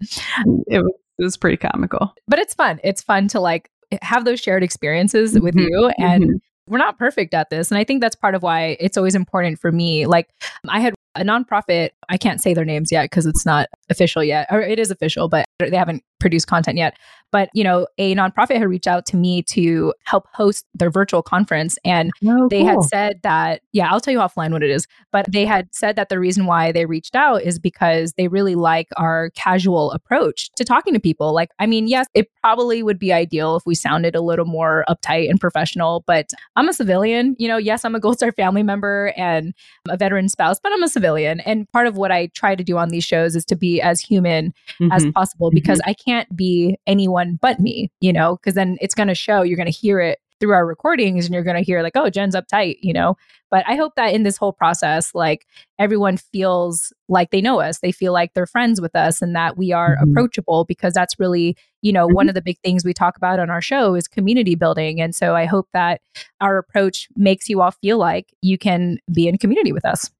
It 0.67 0.81
was, 0.82 0.93
it 1.19 1.25
was 1.25 1.37
pretty 1.37 1.57
comical. 1.57 2.15
But 2.29 2.39
it's 2.39 2.55
fun. 2.55 2.81
It's 2.85 3.03
fun 3.03 3.29
to 3.29 3.41
like 3.41 3.71
have 4.03 4.25
those 4.25 4.41
shared 4.41 4.63
experiences 4.63 5.35
mm-hmm. 5.35 5.45
with 5.45 5.55
you 5.55 5.91
and 5.99 6.25
mm-hmm. 6.25 6.37
we're 6.67 6.79
not 6.79 6.99
perfect 6.99 7.35
at 7.35 7.51
this 7.51 7.71
and 7.71 7.79
i 7.79 7.85
think 7.85 8.01
that's 8.01 8.17
part 8.17 8.35
of 8.35 8.43
why 8.43 8.77
it's 8.81 8.97
always 8.97 9.15
important 9.15 9.59
for 9.59 9.71
me 9.71 10.07
like 10.07 10.29
i 10.69 10.81
had 10.81 10.95
a 11.21 11.25
nonprofit 11.25 11.91
i 12.09 12.17
can't 12.17 12.41
say 12.41 12.55
their 12.55 12.65
names 12.65 12.91
yet 12.93 13.05
because 13.05 13.27
it's 13.27 13.47
not 13.47 13.69
official 13.91 14.23
yet 14.23 14.47
or 14.51 14.61
it 14.61 14.79
is 14.79 14.91
official 14.91 15.29
but 15.29 15.45
they 15.59 15.77
haven't 15.77 16.03
produced 16.19 16.47
content 16.47 16.77
yet 16.77 16.97
but, 17.33 17.51
you 17.53 17.65
know, 17.65 17.87
a 17.99 18.15
nonprofit 18.15 18.57
had 18.57 18.69
reached 18.69 18.87
out 18.87 19.05
to 19.07 19.17
me 19.17 19.43
to 19.43 19.93
help 20.05 20.27
host 20.33 20.65
their 20.75 20.91
virtual 20.91 21.23
conference. 21.23 21.77
And 21.85 22.11
oh, 22.27 22.49
they 22.49 22.61
cool. 22.61 22.69
had 22.69 22.83
said 22.85 23.21
that, 23.23 23.63
yeah, 23.73 23.91
I'll 23.91 24.01
tell 24.01 24.13
you 24.13 24.21
offline 24.21 24.53
what 24.53 24.63
it 24.63 24.71
is. 24.71 24.87
But 25.13 25.31
they 25.31 25.45
had 25.45 25.69
said 25.75 25.97
that 25.97 26.09
the 26.09 26.19
reason 26.19 26.47
why 26.47 26.73
they 26.73 26.87
reached 26.87 27.17
out 27.17 27.43
is 27.43 27.59
because 27.59 28.12
they 28.17 28.29
really 28.29 28.55
like 28.55 28.89
our 28.97 29.31
casual 29.35 29.91
approach 29.93 30.51
to 30.57 30.65
talking 30.65 30.95
to 30.95 31.01
people. 31.01 31.35
Like, 31.35 31.51
I 31.59 31.67
mean, 31.67 31.89
yes, 31.89 32.07
it 32.15 32.31
probably 32.43 32.83
would 32.83 32.99
be 32.99 33.12
ideal 33.12 33.57
if 33.57 33.65
we 33.67 33.75
sounded 33.75 34.15
a 34.15 34.21
little 34.21 34.47
more 34.47 34.85
uptight 34.89 35.29
and 35.29 35.41
professional, 35.41 36.05
but 36.07 36.31
I'm 36.55 36.69
a 36.69 36.73
civilian. 36.73 37.35
You 37.39 37.49
know, 37.49 37.57
yes, 37.57 37.85
I'm 37.85 37.95
a 37.95 38.00
Gold 38.00 38.17
Star 38.17 38.33
family 38.33 38.62
member 38.62 39.12
and 39.17 39.52
a 39.88 39.97
veteran 39.97 40.29
spouse, 40.29 40.59
but 40.62 40.73
I'm 40.73 40.83
a 40.83 40.88
civilian. 40.88 41.06
And 41.15 41.71
part 41.73 41.87
of 41.87 41.97
what 41.97 42.13
I 42.13 42.27
try 42.29 42.55
to 42.55 42.65
do 42.65 42.77
on 42.77 42.89
these 42.89 43.05
shows 43.05 43.37
is 43.37 43.45
to 43.47 43.57
be 43.57 43.81
as 43.81 44.01
human 44.01 44.53
mm-hmm. 44.81 44.93
as 44.93 45.07
possible 45.15 45.51
because 45.51 45.79
mm-hmm. 45.81 45.91
I 45.91 45.95
can't 45.95 46.37
be 46.37 46.79
anyone 46.87 47.07
anyone 47.17 47.39
but 47.41 47.61
me, 47.61 47.91
you 48.01 48.13
know, 48.13 48.37
because 48.37 48.55
then 48.55 48.77
it's 48.81 48.95
going 48.95 49.09
to 49.09 49.15
show, 49.15 49.43
you're 49.43 49.57
going 49.57 49.71
to 49.71 49.73
hear 49.73 50.01
it 50.01 50.19
through 50.39 50.53
our 50.53 50.67
recordings 50.67 51.25
and 51.25 51.33
you're 51.33 51.45
going 51.45 51.57
to 51.57 51.63
hear 51.63 51.83
like, 51.83 51.97
oh, 51.97 52.11
Jen's 52.11 52.37
uptight, 52.37 52.77
you 52.83 52.93
know. 52.93 53.17
But 53.51 53.65
I 53.67 53.77
hope 53.77 53.95
that 53.95 54.13
in 54.13 54.23
this 54.23 54.37
whole 54.37 54.53
process, 54.53 55.15
like 55.15 55.47
everyone 55.79 56.17
feels 56.19 56.93
like 57.09 57.31
they 57.31 57.41
know 57.41 57.61
us, 57.61 57.79
they 57.79 57.93
feel 57.93 58.13
like 58.13 58.35
they're 58.35 58.47
friends 58.47 58.81
with 58.81 58.95
us 58.95 59.23
and 59.23 59.35
that 59.35 59.57
we 59.57 59.73
are 59.73 59.97
mm-hmm. 59.97 60.11
approachable 60.11 60.65
because 60.65 60.93
that's 60.93 61.19
really, 61.19 61.57
you 61.81 61.93
know, 61.93 62.07
mm-hmm. 62.07 62.17
one 62.17 62.29
of 62.29 62.35
the 62.35 62.43
big 62.43 62.59
things 62.59 62.85
we 62.85 62.93
talk 62.93 63.17
about 63.17 63.39
on 63.39 63.49
our 63.49 63.63
show 63.63 63.95
is 63.95 64.09
community 64.09 64.57
building. 64.57 65.01
And 65.01 65.15
so 65.15 65.35
I 65.35 65.47
hope 65.47 65.69
that 65.73 66.01
our 66.41 66.59
approach 66.59 67.09
makes 67.17 67.49
you 67.49 67.63
all 67.63 67.71
feel 67.71 67.99
like 67.99 68.35
you 68.43 68.59
can 68.59 68.99
be 69.13 69.29
in 69.29 69.39
community 69.39 69.73
with 69.73 69.85
us. 69.87 70.11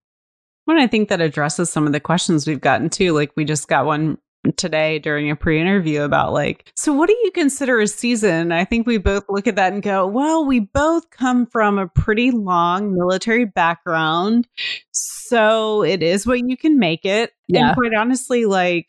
Well, 0.67 0.81
I 0.81 0.87
think 0.87 1.09
that 1.09 1.21
addresses 1.21 1.71
some 1.71 1.87
of 1.87 1.93
the 1.93 2.01
questions 2.01 2.47
we've 2.47 2.61
gotten 2.61 2.91
too. 2.91 3.13
Like 3.13 3.33
we 3.37 3.45
just 3.45 3.69
got 3.69 3.87
one 3.87 4.19
today 4.57 4.99
during 4.99 5.31
a 5.31 5.37
pre-interview 5.37 6.03
about 6.03 6.33
like 6.33 6.71
so 6.77 6.93
what 6.93 7.09
do 7.09 7.17
you 7.25 7.33
consider 7.33 7.81
a 7.81 7.87
season 7.89 8.53
i 8.53 8.65
think 8.65 8.87
we 8.87 8.97
both 8.97 9.25
look 9.29 9.49
at 9.49 9.57
that 9.57 9.73
and 9.73 9.83
go 9.83 10.07
well 10.07 10.47
we 10.47 10.61
both 10.61 11.11
come 11.11 11.47
from 11.47 11.79
a 11.79 11.89
pretty 11.89 12.31
long 12.31 12.95
military 12.95 13.45
background 13.45 14.47
so 14.93 15.83
it 15.83 16.01
is 16.01 16.27
what 16.27 16.49
you 16.49 16.57
can 16.57 16.79
make 16.79 17.05
it 17.05 17.33
yeah. 17.49 17.69
and 17.69 17.77
quite 17.77 17.93
honestly 17.93 18.45
like 18.45 18.87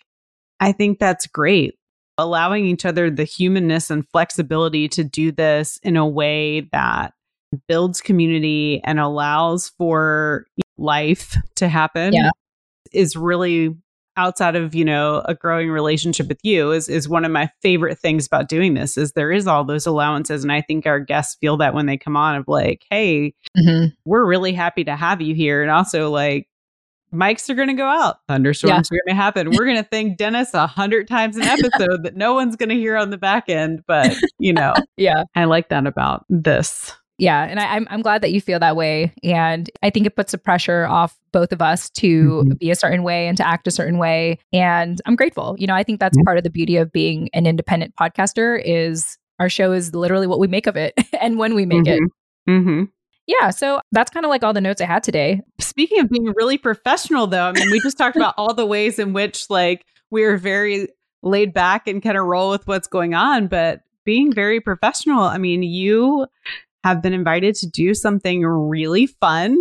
i 0.59 0.71
think 0.71 0.99
that's 0.99 1.25
great 1.25 1.73
allowing 2.19 2.65
each 2.65 2.85
other 2.85 3.09
the 3.09 3.23
humanness 3.23 3.89
and 3.89 4.07
flexibility 4.09 4.87
to 4.87 5.03
do 5.03 5.31
this 5.31 5.79
in 5.83 5.97
a 5.97 6.07
way 6.07 6.61
that 6.71 7.13
builds 7.67 8.01
community 8.01 8.81
and 8.83 8.99
allows 8.99 9.69
for 9.69 10.45
life 10.77 11.35
to 11.55 11.67
happen 11.67 12.13
yeah. 12.13 12.29
is 12.91 13.15
really 13.15 13.75
outside 14.15 14.55
of 14.55 14.73
you 14.73 14.83
know 14.83 15.21
a 15.25 15.35
growing 15.35 15.69
relationship 15.69 16.27
with 16.27 16.39
you 16.43 16.71
is 16.71 16.89
is 16.89 17.07
one 17.07 17.23
of 17.23 17.31
my 17.31 17.49
favorite 17.61 17.99
things 17.99 18.25
about 18.25 18.49
doing 18.49 18.73
this 18.73 18.97
is 18.97 19.11
there 19.11 19.31
is 19.31 19.45
all 19.45 19.63
those 19.63 19.85
allowances 19.85 20.43
and 20.43 20.51
i 20.51 20.59
think 20.59 20.87
our 20.87 20.99
guests 20.99 21.37
feel 21.39 21.57
that 21.57 21.75
when 21.75 21.85
they 21.85 21.97
come 21.97 22.17
on 22.17 22.35
of 22.35 22.47
like 22.47 22.83
hey 22.89 23.33
mm-hmm. 23.55 23.87
we're 24.05 24.25
really 24.25 24.53
happy 24.53 24.83
to 24.83 24.95
have 24.95 25.21
you 25.21 25.35
here 25.35 25.61
and 25.61 25.69
also 25.69 26.09
like 26.09 26.47
mics 27.13 27.49
are 27.49 27.55
going 27.55 27.69
to 27.69 27.73
go 27.73 27.85
out, 27.85 28.17
thunderstorms 28.27 28.89
yeah. 28.91 28.95
are 28.95 28.99
going 29.05 29.15
to 29.15 29.21
happen. 29.21 29.51
We're 29.51 29.65
going 29.65 29.77
to 29.77 29.89
thank 29.89 30.17
Dennis 30.17 30.53
a 30.53 30.67
hundred 30.67 31.07
times 31.07 31.37
an 31.37 31.43
episode 31.43 32.03
that 32.03 32.15
no 32.15 32.33
one's 32.33 32.55
going 32.55 32.69
to 32.69 32.75
hear 32.75 32.97
on 32.97 33.09
the 33.09 33.17
back 33.17 33.49
end. 33.49 33.83
But, 33.87 34.15
you 34.39 34.53
know, 34.53 34.73
yeah, 34.97 35.23
I 35.35 35.45
like 35.45 35.69
that 35.69 35.87
about 35.87 36.25
this. 36.29 36.95
Yeah. 37.17 37.43
And 37.43 37.59
I, 37.59 37.63
am 37.63 37.71
I'm, 37.71 37.87
I'm 37.89 38.01
glad 38.01 38.21
that 38.21 38.31
you 38.31 38.39
feel 38.39 38.59
that 38.59 38.75
way. 38.75 39.13
And 39.23 39.69
I 39.81 39.89
think 39.89 40.05
it 40.05 40.15
puts 40.15 40.33
the 40.33 40.37
pressure 40.37 40.85
off 40.85 41.17
both 41.31 41.51
of 41.51 41.61
us 41.61 41.89
to 41.91 42.43
mm-hmm. 42.43 42.53
be 42.53 42.69
a 42.69 42.75
certain 42.75 43.03
way 43.03 43.27
and 43.27 43.35
to 43.37 43.47
act 43.47 43.67
a 43.67 43.71
certain 43.71 43.97
way. 43.97 44.37
And 44.53 45.01
I'm 45.05 45.15
grateful. 45.15 45.55
You 45.57 45.67
know, 45.67 45.75
I 45.75 45.83
think 45.83 45.99
that's 45.99 46.17
mm-hmm. 46.17 46.25
part 46.25 46.37
of 46.37 46.43
the 46.43 46.49
beauty 46.49 46.77
of 46.77 46.91
being 46.91 47.29
an 47.33 47.47
independent 47.47 47.95
podcaster 47.95 48.61
is 48.63 49.17
our 49.39 49.49
show 49.49 49.71
is 49.71 49.95
literally 49.95 50.27
what 50.27 50.39
we 50.39 50.47
make 50.47 50.67
of 50.67 50.75
it 50.75 50.93
and 51.21 51.37
when 51.37 51.55
we 51.55 51.65
make 51.65 51.83
mm-hmm. 51.83 52.03
it. 52.03 52.51
Mm-hmm 52.51 52.83
yeah, 53.27 53.49
so 53.49 53.81
that's 53.91 54.09
kind 54.09 54.25
of 54.25 54.29
like 54.29 54.41
all 54.43 54.53
the 54.53 54.61
notes 54.61 54.81
I 54.81 54.85
had 54.85 55.03
today. 55.03 55.41
Speaking 55.59 55.99
of 55.99 56.09
being 56.09 56.33
really 56.35 56.57
professional, 56.57 57.27
though, 57.27 57.43
I 57.43 57.51
mean, 57.51 57.69
we 57.69 57.81
just 57.81 57.97
talked 57.97 58.15
about 58.15 58.33
all 58.37 58.53
the 58.53 58.65
ways 58.65 58.99
in 58.99 59.11
which, 59.11 59.49
like, 59.49 59.85
we're 60.09 60.37
very 60.37 60.87
laid 61.23 61.53
back 61.53 61.87
and 61.87 62.01
kind 62.01 62.17
of 62.17 62.25
roll 62.25 62.49
with 62.49 62.65
what's 62.67 62.87
going 62.87 63.13
on, 63.13 63.47
but 63.47 63.81
being 64.05 64.31
very 64.31 64.61
professional. 64.61 65.23
I 65.23 65.37
mean, 65.37 65.61
you 65.61 66.25
have 66.83 67.01
been 67.01 67.13
invited 67.13 67.55
to 67.55 67.67
do 67.67 67.93
something 67.93 68.43
really 68.43 69.07
fun. 69.07 69.57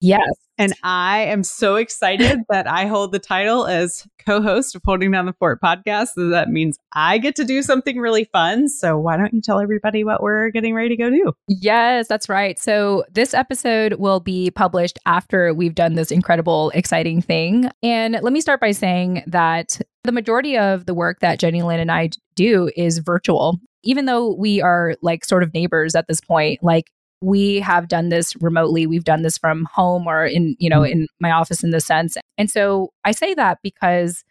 Yes. 0.00 0.28
And 0.56 0.72
I 0.82 1.22
am 1.22 1.42
so 1.42 1.76
excited 1.76 2.40
that 2.48 2.66
I 2.68 2.86
hold 2.86 3.12
the 3.12 3.18
title 3.18 3.66
as 3.66 4.06
co 4.24 4.40
host 4.40 4.74
of 4.74 4.82
Holding 4.84 5.10
Down 5.10 5.26
the 5.26 5.32
Fort 5.32 5.60
podcast. 5.60 6.08
So 6.14 6.28
that 6.28 6.48
means 6.48 6.78
I 6.92 7.18
get 7.18 7.34
to 7.36 7.44
do 7.44 7.62
something 7.62 7.98
really 7.98 8.24
fun. 8.24 8.68
So 8.68 8.98
why 8.98 9.16
don't 9.16 9.32
you 9.32 9.40
tell 9.40 9.60
everybody 9.60 10.04
what 10.04 10.22
we're 10.22 10.50
getting 10.50 10.74
ready 10.74 10.90
to 10.90 10.96
go 10.96 11.10
do? 11.10 11.32
Yes, 11.48 12.06
that's 12.06 12.28
right. 12.28 12.58
So 12.58 13.04
this 13.10 13.34
episode 13.34 13.94
will 13.94 14.20
be 14.20 14.50
published 14.50 14.98
after 15.06 15.52
we've 15.52 15.74
done 15.74 15.94
this 15.94 16.10
incredible, 16.10 16.70
exciting 16.74 17.20
thing. 17.20 17.70
And 17.82 18.18
let 18.22 18.32
me 18.32 18.40
start 18.40 18.60
by 18.60 18.72
saying 18.72 19.24
that 19.26 19.80
the 20.04 20.12
majority 20.12 20.56
of 20.56 20.86
the 20.86 20.94
work 20.94 21.20
that 21.20 21.38
Jenny 21.38 21.62
Lynn 21.62 21.80
and 21.80 21.90
I 21.90 22.10
do 22.36 22.70
is 22.76 22.98
virtual 22.98 23.58
even 23.84 24.06
though 24.06 24.34
we 24.34 24.60
are 24.60 24.94
like 25.02 25.24
sort 25.24 25.42
of 25.42 25.54
neighbors 25.54 25.94
at 25.94 26.08
this 26.08 26.20
point, 26.20 26.62
like 26.62 26.90
we 27.20 27.60
have 27.60 27.88
done 27.88 28.10
this 28.10 28.34
remotely 28.42 28.86
we've 28.86 29.04
done 29.04 29.22
this 29.22 29.38
from 29.38 29.66
home 29.72 30.06
or 30.06 30.26
in 30.26 30.54
you 30.58 30.68
know 30.68 30.80
mm-hmm. 30.80 30.92
in 30.92 31.08
my 31.20 31.30
office 31.30 31.64
in 31.64 31.70
the 31.70 31.80
sense 31.80 32.18
and 32.36 32.50
so 32.50 32.92
i 33.04 33.12
say 33.12 33.32
that 33.32 33.58
because 33.62 34.24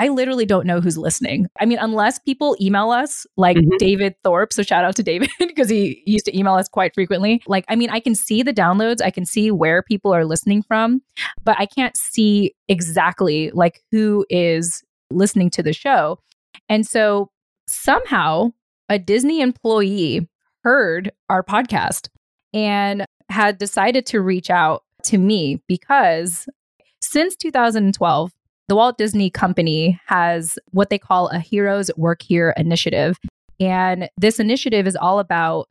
I 0.00 0.08
literally 0.08 0.46
don't 0.46 0.66
know 0.66 0.80
who's 0.80 0.96
listening. 0.96 1.46
I 1.60 1.66
mean, 1.66 1.76
unless 1.78 2.18
people 2.18 2.56
email 2.58 2.88
us, 2.88 3.26
like 3.36 3.58
mm-hmm. 3.58 3.76
David 3.78 4.14
Thorpe. 4.24 4.50
So 4.50 4.62
shout 4.62 4.82
out 4.82 4.96
to 4.96 5.02
David 5.02 5.28
because 5.38 5.68
he 5.68 6.02
used 6.06 6.24
to 6.24 6.34
email 6.34 6.54
us 6.54 6.70
quite 6.70 6.94
frequently. 6.94 7.42
Like, 7.46 7.66
I 7.68 7.76
mean, 7.76 7.90
I 7.90 8.00
can 8.00 8.14
see 8.14 8.42
the 8.42 8.54
downloads, 8.54 9.02
I 9.02 9.10
can 9.10 9.26
see 9.26 9.50
where 9.50 9.82
people 9.82 10.14
are 10.14 10.24
listening 10.24 10.62
from, 10.62 11.02
but 11.44 11.54
I 11.58 11.66
can't 11.66 11.94
see 11.98 12.54
exactly 12.66 13.50
like 13.52 13.82
who 13.92 14.24
is 14.30 14.82
listening 15.10 15.50
to 15.50 15.62
the 15.62 15.74
show. 15.74 16.18
And 16.70 16.86
so 16.86 17.30
somehow 17.68 18.52
a 18.90 18.98
Disney 18.98 19.40
employee 19.40 20.28
heard 20.64 21.10
our 21.30 21.42
podcast 21.42 22.08
and 22.52 23.06
had 23.30 23.56
decided 23.56 24.04
to 24.06 24.20
reach 24.20 24.50
out 24.50 24.82
to 25.04 25.16
me 25.16 25.62
because 25.68 26.46
since 27.00 27.36
2012, 27.36 28.32
the 28.68 28.74
Walt 28.74 28.98
Disney 28.98 29.30
Company 29.30 29.98
has 30.06 30.58
what 30.72 30.90
they 30.90 30.98
call 30.98 31.28
a 31.28 31.38
Heroes 31.38 31.90
Work 31.96 32.22
Here 32.22 32.52
initiative. 32.56 33.16
And 33.58 34.10
this 34.16 34.38
initiative 34.38 34.86
is 34.86 34.96
all 34.96 35.20
about 35.20 35.68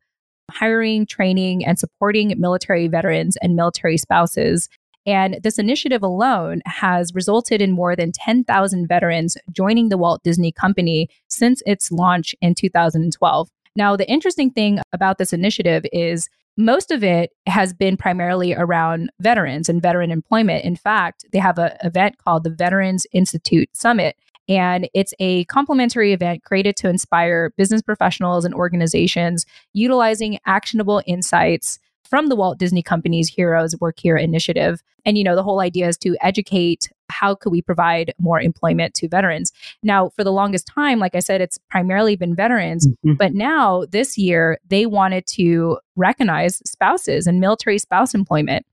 hiring, 0.49 1.05
training, 1.05 1.65
and 1.65 1.77
supporting 1.77 2.33
military 2.39 2.87
veterans 2.87 3.37
and 3.41 3.55
military 3.55 3.97
spouses. 3.97 4.69
And 5.09 5.39
this 5.41 5.57
initiative 5.57 6.03
alone 6.03 6.61
has 6.67 7.15
resulted 7.15 7.63
in 7.63 7.71
more 7.71 7.95
than 7.95 8.11
10,000 8.11 8.87
veterans 8.87 9.37
joining 9.51 9.89
the 9.89 9.97
Walt 9.97 10.21
Disney 10.23 10.51
Company 10.51 11.09
since 11.27 11.63
its 11.65 11.91
launch 11.91 12.35
in 12.41 12.53
2012. 12.53 13.49
Now, 13.75 13.95
the 13.95 14.07
interesting 14.07 14.51
thing 14.51 14.79
about 14.93 15.17
this 15.17 15.33
initiative 15.33 15.83
is 15.91 16.29
most 16.57 16.91
of 16.91 17.03
it 17.03 17.31
has 17.47 17.73
been 17.73 17.97
primarily 17.97 18.53
around 18.53 19.09
veterans 19.19 19.67
and 19.67 19.81
veteran 19.81 20.11
employment. 20.11 20.63
In 20.63 20.75
fact, 20.75 21.25
they 21.31 21.39
have 21.39 21.57
an 21.57 21.71
event 21.83 22.19
called 22.19 22.43
the 22.43 22.51
Veterans 22.51 23.07
Institute 23.11 23.69
Summit. 23.73 24.15
And 24.47 24.89
it's 24.93 25.15
a 25.17 25.45
complimentary 25.45 26.13
event 26.13 26.43
created 26.43 26.75
to 26.77 26.89
inspire 26.89 27.51
business 27.57 27.81
professionals 27.81 28.45
and 28.45 28.53
organizations 28.53 29.47
utilizing 29.73 30.37
actionable 30.45 31.01
insights 31.07 31.79
from 32.09 32.27
the 32.27 32.35
Walt 32.35 32.57
Disney 32.57 32.81
Company's 32.81 33.29
Heroes 33.29 33.75
Work 33.79 33.99
Here 33.99 34.17
initiative. 34.17 34.81
And, 35.05 35.17
you 35.17 35.23
know, 35.23 35.35
the 35.35 35.43
whole 35.43 35.59
idea 35.59 35.87
is 35.87 35.97
to 35.99 36.17
educate 36.21 36.89
how 37.09 37.35
could 37.35 37.51
we 37.51 37.61
provide 37.61 38.13
more 38.19 38.39
employment 38.39 38.93
to 38.95 39.07
veterans? 39.07 39.51
Now, 39.83 40.09
for 40.09 40.23
the 40.23 40.31
longest 40.31 40.67
time, 40.67 40.99
like 40.99 41.15
I 41.15 41.19
said, 41.19 41.41
it's 41.41 41.59
primarily 41.69 42.15
been 42.15 42.35
veterans, 42.35 42.87
mm-hmm. 42.87 43.13
but 43.13 43.33
now 43.33 43.85
this 43.91 44.17
year 44.17 44.59
they 44.67 44.85
wanted 44.85 45.25
to 45.27 45.79
recognize 45.95 46.61
spouses 46.65 47.27
and 47.27 47.39
military 47.39 47.77
spouse 47.77 48.13
employment. 48.13 48.65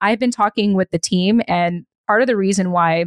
I've 0.00 0.18
been 0.18 0.30
talking 0.30 0.74
with 0.74 0.90
the 0.90 0.98
team, 0.98 1.42
and 1.46 1.84
part 2.06 2.22
of 2.22 2.26
the 2.26 2.36
reason 2.36 2.70
why 2.70 3.04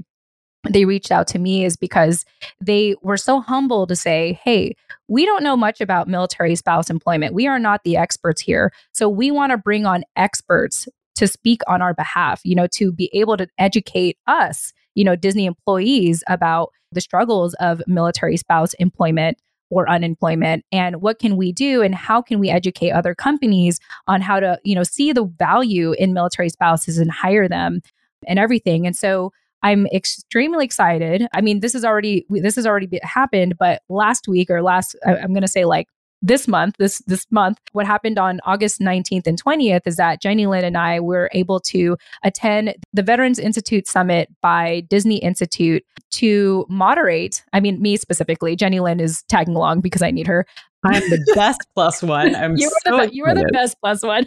they 0.70 0.86
reached 0.86 1.12
out 1.12 1.28
to 1.28 1.40
me 1.40 1.66
is 1.66 1.76
because 1.76 2.26
they 2.62 2.96
were 3.02 3.18
so 3.18 3.42
humble 3.42 3.86
to 3.88 3.96
say, 3.96 4.40
Hey, 4.44 4.76
we 5.08 5.26
don't 5.26 5.44
know 5.44 5.58
much 5.58 5.82
about 5.82 6.08
military 6.08 6.56
spouse 6.56 6.90
employment. 6.90 7.34
We 7.34 7.48
are 7.48 7.60
not 7.60 7.84
the 7.84 7.98
experts 7.98 8.42
here. 8.42 8.72
So 8.94 9.10
we 9.10 9.32
want 9.32 9.52
to 9.52 9.58
bring 9.58 9.86
on 9.86 10.04
experts 10.16 10.88
to 11.16 11.28
speak 11.28 11.62
on 11.68 11.82
our 11.82 11.94
behalf, 11.94 12.42
you 12.44 12.56
know, 12.56 12.68
to 12.68 12.92
be 12.92 13.10
able 13.14 13.38
to 13.38 13.48
educate 13.58 14.18
us, 14.26 14.74
you 14.96 15.04
know, 15.04 15.16
Disney 15.16 15.46
employees 15.46 16.24
about 16.28 16.72
the 16.92 17.02
struggles 17.02 17.54
of 17.56 17.82
military 17.88 18.38
spouse 18.38 18.74
employment 18.76 19.38
or 19.70 19.90
unemployment 19.90 20.64
and 20.72 21.02
what 21.02 21.20
can 21.20 21.36
we 21.36 21.52
do 21.52 21.82
and 21.82 21.96
how 21.96 22.22
can 22.22 22.40
we 22.40 22.50
educate 22.50 22.92
other 22.92 23.16
companies 23.16 23.80
on 24.08 24.22
how 24.22 24.40
to, 24.40 24.60
you 24.64 24.76
know, 24.76 24.84
see 24.84 25.12
the 25.12 25.26
value 25.26 25.94
in 25.94 26.14
military 26.14 26.50
spouses 26.50 26.98
and 26.98 27.12
hire 27.12 27.48
them 27.48 27.82
and 28.28 28.40
everything. 28.40 28.86
And 28.86 28.96
so 28.96 29.32
I'm 29.64 29.88
extremely 29.88 30.66
excited. 30.66 31.26
I 31.34 31.42
mean, 31.42 31.62
this 31.62 31.74
has 31.74 31.86
already 31.86 32.26
this 32.30 32.56
has 32.58 32.68
already 32.68 33.00
happened, 33.02 33.58
but 33.58 33.82
last 33.90 34.28
week 34.28 34.50
or 34.50 34.62
last 34.62 34.96
I'm 35.06 35.34
going 35.34 35.42
to 35.42 35.48
say 35.48 35.66
like 35.66 35.88
this 36.22 36.48
month, 36.48 36.76
this 36.80 37.00
this 37.06 37.26
month, 37.32 37.60
what 37.74 37.86
happened 37.86 38.18
on 38.18 38.40
August 38.46 38.80
19th 38.80 39.28
and 39.28 39.42
20th 39.42 39.82
is 39.86 39.98
that 39.98 40.22
Jenny 40.22 40.48
Lynn 40.48 40.64
and 40.64 40.78
I 40.78 41.00
were 41.02 41.30
able 41.34 41.60
to 41.62 41.98
attend 42.24 42.76
the 42.94 43.04
Veterans 43.04 43.40
Institute 43.40 43.88
Summit 43.88 44.30
by 44.42 44.84
Disney 44.90 45.18
Institute 45.18 45.84
to 46.12 46.66
moderate. 46.70 47.44
I 47.52 47.60
mean, 47.60 47.82
me 47.82 47.98
specifically, 47.98 48.56
Jenny 48.56 48.80
Lynn 48.80 49.02
is 49.02 49.24
tagging 49.24 49.56
along 49.56 49.82
because 49.82 50.02
I 50.02 50.12
need 50.12 50.28
her. 50.28 50.46
I'm 50.84 51.10
the 51.10 51.34
best 51.36 51.62
plus 51.74 52.02
one. 52.02 52.36
I'm 52.44 52.58
you 52.58 52.68
were, 52.68 52.92
so 52.92 52.98
the, 52.98 53.14
you 53.14 53.24
were 53.24 53.34
the 53.34 53.50
best 53.54 53.78
plus 53.82 54.04
one, 54.04 54.26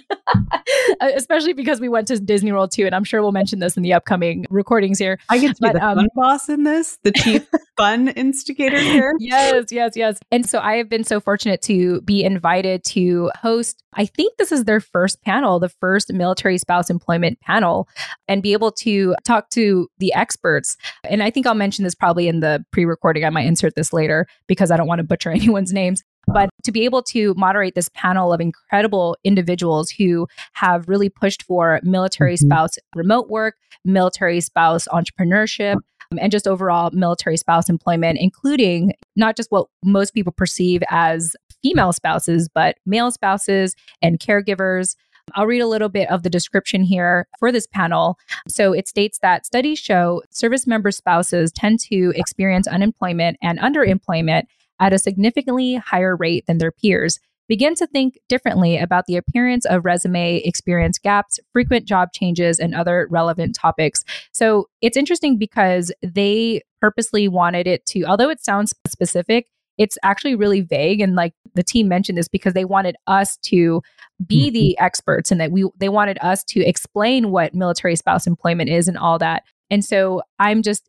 especially 1.00 1.52
because 1.52 1.80
we 1.80 1.88
went 1.88 2.08
to 2.08 2.18
Disney 2.18 2.52
World 2.52 2.70
too, 2.72 2.86
and 2.86 2.94
I'm 2.94 3.04
sure 3.04 3.22
we'll 3.22 3.32
mention 3.32 3.58
this 3.58 3.76
in 3.76 3.82
the 3.82 3.92
upcoming 3.92 4.46
recordings 4.50 4.98
here. 4.98 5.18
I 5.28 5.38
get 5.38 5.56
to 5.56 5.60
but, 5.60 5.74
be 5.74 5.78
the 5.78 5.86
um, 5.86 5.96
fun 5.96 6.08
boss 6.14 6.48
in 6.48 6.64
this, 6.64 6.98
the 7.02 7.12
chief 7.12 7.46
fun 7.76 8.08
instigator 8.08 8.78
here. 8.80 9.14
Yes, 9.18 9.66
yes, 9.70 9.92
yes. 9.96 10.18
And 10.30 10.48
so 10.48 10.60
I 10.60 10.76
have 10.76 10.88
been 10.88 11.04
so 11.04 11.20
fortunate 11.20 11.62
to 11.62 12.00
be 12.02 12.24
invited 12.24 12.84
to 12.84 13.30
host. 13.36 13.82
I 13.94 14.06
think 14.06 14.36
this 14.36 14.52
is 14.52 14.64
their 14.64 14.80
first 14.80 15.22
panel, 15.22 15.58
the 15.58 15.68
first 15.68 16.12
military 16.12 16.58
spouse 16.58 16.90
employment 16.90 17.40
panel, 17.40 17.88
and 18.28 18.42
be 18.42 18.52
able 18.52 18.72
to 18.72 19.14
talk 19.24 19.50
to 19.50 19.88
the 19.98 20.12
experts. 20.14 20.76
And 21.04 21.22
I 21.22 21.30
think 21.30 21.46
I'll 21.46 21.54
mention 21.54 21.84
this 21.84 21.94
probably 21.94 22.28
in 22.28 22.40
the 22.40 22.64
pre-recording. 22.72 23.24
I 23.24 23.30
might 23.30 23.46
insert 23.46 23.74
this 23.74 23.92
later 23.92 24.26
because 24.46 24.70
I 24.70 24.76
don't 24.76 24.86
want 24.86 25.00
to 25.00 25.04
butcher 25.04 25.30
anyone's 25.30 25.72
names. 25.72 26.02
But 26.26 26.50
to 26.64 26.72
be 26.72 26.84
able 26.84 27.02
to 27.04 27.34
moderate 27.36 27.74
this 27.74 27.88
panel 27.94 28.32
of 28.32 28.40
incredible 28.40 29.16
individuals 29.24 29.90
who 29.90 30.26
have 30.54 30.88
really 30.88 31.08
pushed 31.08 31.42
for 31.44 31.80
military 31.82 32.34
mm-hmm. 32.34 32.46
spouse 32.46 32.78
remote 32.94 33.28
work, 33.28 33.56
military 33.84 34.40
spouse 34.40 34.88
entrepreneurship, 34.88 35.76
um, 36.12 36.18
and 36.20 36.32
just 36.32 36.46
overall 36.46 36.90
military 36.92 37.36
spouse 37.36 37.68
employment, 37.68 38.18
including 38.20 38.92
not 39.16 39.36
just 39.36 39.50
what 39.50 39.66
most 39.84 40.14
people 40.14 40.32
perceive 40.32 40.82
as 40.90 41.34
female 41.62 41.92
spouses, 41.92 42.48
but 42.48 42.76
male 42.86 43.10
spouses 43.10 43.74
and 44.02 44.18
caregivers. 44.18 44.96
I'll 45.34 45.46
read 45.46 45.60
a 45.60 45.66
little 45.66 45.88
bit 45.88 46.08
of 46.10 46.22
the 46.22 46.30
description 46.30 46.82
here 46.82 47.26
for 47.40 47.50
this 47.50 47.66
panel. 47.66 48.18
So 48.46 48.72
it 48.72 48.86
states 48.86 49.18
that 49.22 49.44
studies 49.44 49.78
show 49.78 50.22
service 50.30 50.66
member 50.66 50.92
spouses 50.92 51.50
tend 51.50 51.80
to 51.80 52.12
experience 52.14 52.68
unemployment 52.68 53.36
and 53.42 53.58
underemployment 53.58 54.44
at 54.80 54.92
a 54.92 54.98
significantly 54.98 55.76
higher 55.76 56.16
rate 56.16 56.44
than 56.46 56.58
their 56.58 56.72
peers, 56.72 57.18
begin 57.48 57.74
to 57.76 57.86
think 57.86 58.18
differently 58.28 58.76
about 58.76 59.06
the 59.06 59.16
appearance 59.16 59.64
of 59.66 59.84
resume 59.84 60.38
experience 60.38 60.98
gaps, 60.98 61.38
frequent 61.52 61.86
job 61.86 62.12
changes, 62.12 62.58
and 62.58 62.74
other 62.74 63.06
relevant 63.10 63.54
topics. 63.54 64.04
So 64.32 64.68
it's 64.82 64.96
interesting 64.96 65.38
because 65.38 65.92
they 66.02 66.62
purposely 66.80 67.28
wanted 67.28 67.66
it 67.66 67.86
to, 67.86 68.04
although 68.04 68.30
it 68.30 68.44
sounds 68.44 68.74
specific, 68.86 69.46
it's 69.78 69.98
actually 70.02 70.34
really 70.34 70.62
vague 70.62 71.00
and 71.00 71.14
like 71.14 71.34
the 71.54 71.62
team 71.62 71.86
mentioned 71.86 72.16
this 72.16 72.28
because 72.28 72.54
they 72.54 72.64
wanted 72.64 72.96
us 73.06 73.36
to 73.38 73.82
be 74.26 74.46
mm-hmm. 74.46 74.54
the 74.54 74.78
experts 74.78 75.30
and 75.30 75.40
that 75.40 75.52
we 75.52 75.68
they 75.78 75.90
wanted 75.90 76.18
us 76.22 76.42
to 76.44 76.60
explain 76.60 77.30
what 77.30 77.54
military 77.54 77.94
spouse 77.94 78.26
employment 78.26 78.70
is 78.70 78.88
and 78.88 78.96
all 78.96 79.18
that 79.18 79.42
And 79.70 79.84
so 79.84 80.22
I'm 80.38 80.62
just 80.62 80.88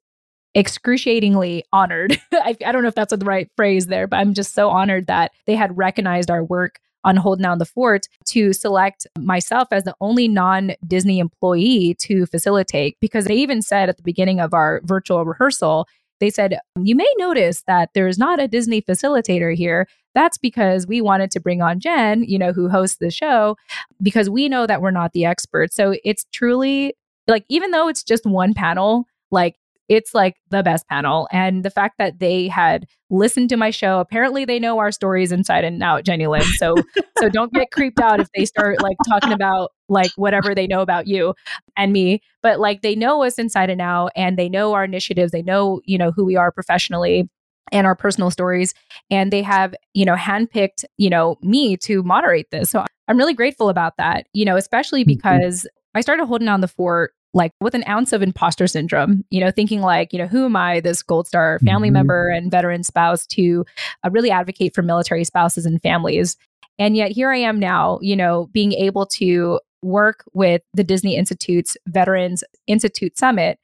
excruciatingly 0.56 1.64
honored. 1.72 2.20
I, 2.34 2.56
I, 2.66 2.72
don't 2.72 2.82
know 2.82 2.88
if 2.88 2.96
that's 2.96 3.16
the 3.16 3.26
right 3.26 3.50
phrase 3.56 3.88
there, 3.88 4.08
but 4.08 4.18
I'm 4.18 4.34
just 4.34 4.54
so 4.54 4.70
honored 4.70 5.08
that 5.08 5.32
they 5.46 5.56
had 5.56 5.78
recognized 5.78 6.32
our 6.32 6.44
work 6.44 6.80
on 7.04 7.16
holding 7.16 7.44
down 7.44 7.58
the 7.58 7.66
fort 7.66 8.08
to 8.26 8.54
select 8.54 9.08
myself 9.18 9.70
as 9.72 9.84
the 9.84 9.96
only 10.02 10.28
non 10.28 10.74
Disney 10.86 11.20
employee 11.20 11.96
to 12.00 12.26
facilitate 12.26 12.98
because 13.00 13.26
they 13.26 13.36
even 13.36 13.62
said 13.62 13.90
at 13.90 13.98
the 13.98 14.04
beginning 14.04 14.40
of 14.40 14.54
our 14.54 14.82
virtual 14.84 15.24
rehearsal, 15.24 15.88
they 16.20 16.30
said, 16.30 16.60
You 16.82 16.96
may 16.96 17.12
notice 17.18 17.64
that 17.68 17.92
there's 17.94 18.18
not 18.18 18.42
a 18.42 18.48
Disney 18.48 18.82
facilitator 18.82 19.56
here. 19.56 19.88
That's 20.16 20.38
because 20.38 20.88
we 20.88 21.00
wanted 21.00 21.32
to 21.32 21.40
bring 21.40 21.62
on 21.62 21.80
Jen, 21.80 22.24
you 22.24 22.40
know, 22.40 22.52
who 22.52 22.70
hosts 22.70 22.98
the 22.98 23.12
show, 23.12 23.56
because 24.02 24.30
we 24.30 24.50
know 24.50 24.66
that 24.66 24.82
we're 24.82 24.92
not 24.92 25.14
the 25.14 25.26
experts. 25.26 25.76
So 25.76 25.96
it's 26.04 26.26
truly 26.34 26.96
like, 27.28 27.46
even 27.50 27.72
though 27.72 27.88
it's 27.88 28.04
just 28.04 28.26
one 28.26 28.54
panel, 28.54 29.06
like 29.32 29.56
it's 29.90 30.14
like 30.14 30.36
the 30.50 30.64
best 30.64 30.88
panel. 30.88 31.28
And 31.32 31.64
the 31.64 31.70
fact 31.70 31.98
that 31.98 32.20
they 32.20 32.48
had 32.48 32.86
listened 33.10 33.50
to 33.50 33.58
my 33.58 33.70
show, 33.70 34.00
apparently 34.00 34.46
they 34.46 34.60
know 34.60 34.80
our 34.80 34.92
stories 34.92 35.32
inside 35.32 35.64
and 35.64 35.82
out, 35.82 36.04
Jenny 36.04 36.28
Lynn. 36.28 36.44
So 36.58 36.76
so 37.20 37.30
don't 37.32 37.54
get 37.54 37.72
creeped 37.72 38.00
out 38.00 38.20
if 38.20 38.28
they 38.36 38.46
start 38.46 38.82
like 38.82 38.98
talking 39.08 39.32
about 39.32 39.72
like 39.90 40.12
whatever 40.16 40.54
they 40.54 40.68
know 40.68 40.82
about 40.82 41.08
you 41.08 41.34
and 41.76 41.94
me. 41.94 42.22
But 42.42 42.60
like 42.60 42.82
they 42.82 42.96
know 42.96 43.24
us 43.24 43.40
inside 43.40 43.70
and 43.70 43.82
out 43.82 44.12
and 44.16 44.38
they 44.38 44.50
know 44.50 44.74
our 44.74 44.84
initiatives. 44.84 45.32
They 45.32 45.42
know, 45.42 45.82
you 45.86 45.98
know, 45.98 46.12
who 46.12 46.26
we 46.26 46.36
are 46.36 46.52
professionally 46.52 47.30
and 47.72 47.88
our 47.88 47.96
personal 47.96 48.32
stories. 48.32 48.74
And 49.10 49.32
they 49.32 49.42
have, 49.42 49.76
you 49.94 50.06
know, 50.06 50.16
handpicked, 50.16 50.86
you 50.98 51.10
know, 51.10 51.38
me 51.42 51.78
to 51.78 52.04
moderate 52.04 52.50
this. 52.52 52.70
So 52.70 52.86
I'm 53.08 53.18
really 53.18 53.34
grateful 53.34 53.70
about 53.70 53.98
that, 53.98 54.28
you 54.34 54.46
know, 54.46 54.58
especially 54.58 55.04
mm-hmm. 55.04 55.16
because 55.16 55.68
I 55.96 56.02
started 56.02 56.26
holding 56.26 56.46
down 56.46 56.62
the 56.62 56.68
fort 56.68 57.14
like 57.34 57.52
with 57.62 57.76
an 57.76 57.84
ounce 57.88 58.14
of 58.14 58.22
imposter 58.22 58.68
syndrome, 58.68 59.24
you 59.30 59.40
know, 59.40 59.52
thinking 59.52 59.82
like, 59.82 60.14
you 60.14 60.20
know, 60.20 60.28
who 60.28 60.46
am 60.46 60.56
I, 60.56 60.80
this 60.80 61.04
Gold 61.04 61.28
Star 61.28 61.60
family 61.60 61.90
mm-hmm. 61.90 61.94
member 61.94 62.30
and 62.30 62.50
veteran 62.50 62.84
spouse, 62.84 63.26
to 63.28 63.66
uh, 64.04 64.10
really 64.10 64.32
advocate 64.32 64.74
for 64.74 64.82
military 64.82 65.24
spouses 65.24 65.66
and 65.66 65.82
families. 65.82 66.38
And 66.80 66.96
yet 66.96 67.12
here 67.12 67.32
I 67.32 67.38
am 67.38 67.60
now, 67.60 68.00
you 68.02 68.16
know, 68.16 68.50
being 68.54 68.74
able 68.74 69.06
to 69.08 69.60
work 69.82 70.24
with 70.34 70.62
the 70.74 70.84
Disney 70.84 71.16
Institute's 71.16 71.78
Veterans 71.88 72.44
Institute 72.66 73.18
Summit, 73.18 73.60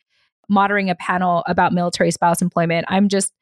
moderating 0.49 0.89
a 0.89 0.95
panel 0.95 1.43
about 1.47 1.73
military 1.73 2.11
spouse 2.11 2.41
employment. 2.41 2.85
I'm 2.89 3.07
just, 3.07 3.33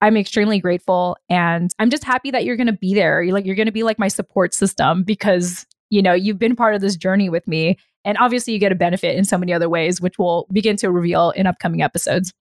I'm 0.00 0.16
extremely 0.16 0.60
grateful. 0.60 1.16
And 1.28 1.72
I'm 1.78 1.90
just 1.90 2.04
happy 2.04 2.30
that 2.30 2.44
you're 2.44 2.56
going 2.56 2.66
to 2.66 2.72
be 2.72 2.94
there. 2.94 3.22
You're 3.22 3.34
like, 3.34 3.46
you're 3.46 3.54
going 3.54 3.66
to 3.66 3.72
be 3.72 3.82
like 3.82 3.98
my 3.98 4.08
support 4.08 4.54
system 4.54 5.02
because, 5.02 5.66
you 5.90 6.02
know, 6.02 6.12
you've 6.12 6.38
been 6.38 6.56
part 6.56 6.74
of 6.74 6.80
this 6.80 6.96
journey 6.96 7.28
with 7.28 7.46
me. 7.48 7.78
And 8.04 8.18
obviously, 8.18 8.52
you 8.52 8.58
get 8.58 8.72
a 8.72 8.76
benefit 8.76 9.16
in 9.16 9.24
so 9.24 9.38
many 9.38 9.52
other 9.52 9.68
ways, 9.68 10.00
which 10.00 10.18
we'll 10.18 10.46
begin 10.52 10.76
to 10.78 10.90
reveal 10.90 11.30
in 11.30 11.46
upcoming 11.46 11.82
episodes. 11.82 12.32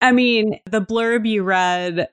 I 0.00 0.12
mean, 0.12 0.60
the 0.66 0.80
blurb 0.80 1.28
you 1.28 1.42
read 1.42 2.08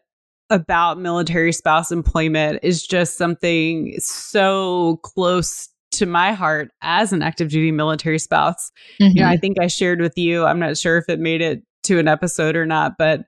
about 0.49 0.99
military 0.99 1.51
spouse 1.51 1.91
employment 1.91 2.59
is 2.63 2.85
just 2.85 3.17
something 3.17 3.95
so 3.99 4.99
close 5.03 5.69
to 5.91 6.05
my 6.05 6.33
heart 6.33 6.69
as 6.81 7.13
an 7.13 7.21
active 7.21 7.49
duty 7.49 7.71
military 7.71 8.19
spouse. 8.19 8.71
Mm-hmm. 9.01 9.17
You 9.17 9.23
know, 9.23 9.27
I 9.27 9.33
mm-hmm. 9.33 9.41
think 9.41 9.59
I 9.59 9.67
shared 9.67 10.01
with 10.01 10.17
you, 10.17 10.45
I'm 10.45 10.59
not 10.59 10.77
sure 10.77 10.97
if 10.97 11.09
it 11.09 11.19
made 11.19 11.41
it 11.41 11.63
to 11.83 11.99
an 11.99 12.07
episode 12.07 12.55
or 12.55 12.65
not, 12.65 12.93
but 12.97 13.21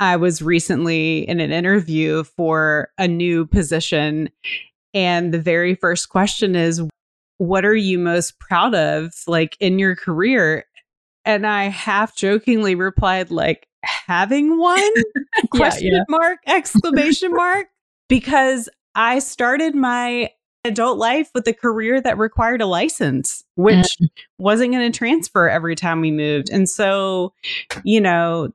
I 0.00 0.16
was 0.16 0.42
recently 0.42 1.28
in 1.28 1.40
an 1.40 1.52
interview 1.52 2.24
for 2.24 2.90
a 2.98 3.08
new 3.08 3.46
position. 3.46 4.30
And 4.94 5.32
the 5.32 5.40
very 5.40 5.74
first 5.74 6.08
question 6.08 6.56
is, 6.56 6.82
what 7.38 7.64
are 7.64 7.76
you 7.76 7.98
most 7.98 8.38
proud 8.38 8.74
of 8.74 9.12
like 9.26 9.56
in 9.60 9.78
your 9.78 9.96
career? 9.96 10.64
And 11.24 11.46
I 11.46 11.64
half 11.64 12.14
jokingly 12.14 12.76
replied, 12.76 13.30
like, 13.32 13.66
having 13.82 14.58
one? 14.58 14.92
Question 15.50 15.92
yeah. 15.94 16.04
mark, 16.08 16.38
exclamation 16.46 17.32
mark. 17.34 17.66
Because 18.08 18.68
I 18.94 19.18
started 19.18 19.74
my 19.74 20.30
adult 20.64 20.98
life 20.98 21.30
with 21.34 21.46
a 21.48 21.52
career 21.52 22.00
that 22.00 22.18
required 22.18 22.60
a 22.60 22.66
license, 22.66 23.42
which 23.56 23.86
mm. 24.00 24.08
wasn't 24.38 24.72
going 24.72 24.90
to 24.90 24.96
transfer 24.96 25.48
every 25.48 25.74
time 25.74 26.00
we 26.00 26.12
moved. 26.12 26.50
And 26.50 26.68
so, 26.68 27.32
you 27.84 28.00
know, 28.00 28.52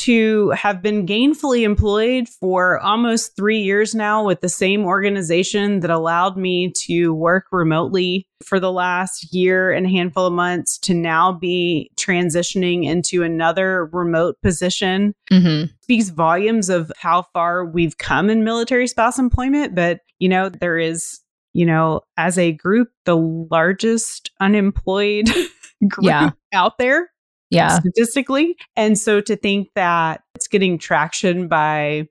to 0.00 0.50
have 0.50 0.82
been 0.82 1.06
gainfully 1.06 1.62
employed 1.62 2.28
for 2.28 2.78
almost 2.80 3.34
three 3.36 3.60
years 3.60 3.94
now 3.94 4.24
with 4.24 4.40
the 4.40 4.48
same 4.48 4.84
organization 4.84 5.80
that 5.80 5.90
allowed 5.90 6.36
me 6.36 6.70
to 6.72 7.14
work 7.14 7.46
remotely 7.52 8.26
for 8.44 8.60
the 8.60 8.70
last 8.70 9.34
year 9.34 9.72
and 9.72 9.86
a 9.86 9.88
handful 9.88 10.26
of 10.26 10.32
months 10.32 10.78
to 10.78 10.94
now 10.94 11.32
be 11.32 11.90
transitioning 11.96 12.84
into 12.84 13.22
another 13.22 13.86
remote 13.86 14.36
position 14.42 15.14
mm-hmm. 15.32 15.72
speaks 15.80 16.10
volumes 16.10 16.68
of 16.68 16.92
how 16.98 17.22
far 17.32 17.64
we've 17.64 17.98
come 17.98 18.28
in 18.28 18.44
military 18.44 18.86
spouse 18.86 19.18
employment. 19.18 19.74
But, 19.74 20.00
you 20.18 20.28
know, 20.28 20.48
there 20.48 20.78
is, 20.78 21.20
you 21.54 21.64
know, 21.64 22.02
as 22.16 22.36
a 22.36 22.52
group, 22.52 22.88
the 23.06 23.16
largest 23.16 24.30
unemployed 24.40 25.26
group 25.88 26.06
yeah. 26.06 26.30
out 26.52 26.78
there 26.78 27.10
yeah. 27.50 27.78
statistically 27.78 28.56
and 28.76 28.98
so 28.98 29.20
to 29.20 29.36
think 29.36 29.68
that 29.74 30.22
it's 30.34 30.48
getting 30.48 30.78
traction 30.78 31.48
by 31.48 32.08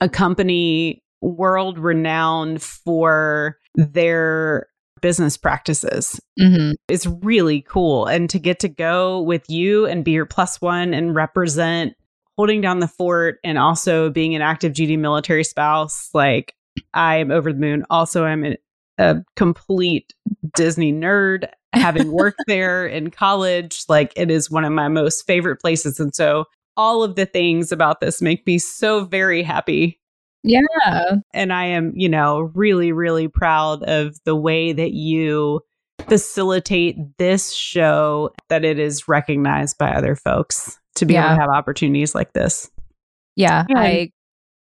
a 0.00 0.08
company 0.08 1.02
world 1.20 1.78
renowned 1.78 2.62
for 2.62 3.58
their 3.74 4.66
business 5.00 5.36
practices 5.36 6.20
mm-hmm. 6.38 6.72
is 6.88 7.06
really 7.22 7.62
cool 7.62 8.06
and 8.06 8.28
to 8.28 8.38
get 8.38 8.60
to 8.60 8.68
go 8.68 9.20
with 9.22 9.48
you 9.48 9.86
and 9.86 10.04
be 10.04 10.10
your 10.10 10.26
plus 10.26 10.60
one 10.60 10.92
and 10.92 11.14
represent 11.14 11.94
holding 12.36 12.60
down 12.60 12.80
the 12.80 12.88
fort 12.88 13.38
and 13.44 13.58
also 13.58 14.10
being 14.10 14.34
an 14.34 14.42
active 14.42 14.74
duty 14.74 14.96
military 14.96 15.44
spouse 15.44 16.10
like 16.12 16.54
i 16.94 17.16
am 17.16 17.30
over 17.30 17.52
the 17.52 17.58
moon. 17.58 17.84
Also 17.90 18.24
i'm 18.24 18.56
a 18.98 19.16
complete 19.36 20.12
disney 20.54 20.92
nerd 20.92 21.48
having 21.72 22.12
worked 22.12 22.42
there 22.46 22.86
in 22.86 23.10
college, 23.10 23.84
like 23.88 24.12
it 24.16 24.30
is 24.30 24.50
one 24.50 24.64
of 24.64 24.72
my 24.72 24.88
most 24.88 25.26
favorite 25.26 25.60
places. 25.60 26.00
And 26.00 26.14
so 26.14 26.46
all 26.76 27.02
of 27.02 27.16
the 27.16 27.26
things 27.26 27.72
about 27.72 28.00
this 28.00 28.22
make 28.22 28.46
me 28.46 28.58
so 28.58 29.04
very 29.04 29.42
happy. 29.42 30.00
Yeah. 30.42 31.16
And 31.34 31.52
I 31.52 31.66
am, 31.66 31.92
you 31.94 32.08
know, 32.08 32.50
really, 32.54 32.92
really 32.92 33.28
proud 33.28 33.82
of 33.82 34.16
the 34.24 34.34
way 34.34 34.72
that 34.72 34.92
you 34.92 35.60
facilitate 36.08 36.96
this 37.18 37.52
show, 37.52 38.30
that 38.48 38.64
it 38.64 38.78
is 38.78 39.06
recognized 39.06 39.76
by 39.76 39.90
other 39.90 40.16
folks 40.16 40.78
to 40.94 41.04
be 41.04 41.14
yeah. 41.14 41.26
able 41.26 41.36
to 41.36 41.40
have 41.42 41.50
opportunities 41.50 42.14
like 42.14 42.32
this. 42.32 42.70
Yeah. 43.36 43.64
And 43.68 43.78
I 43.78 44.12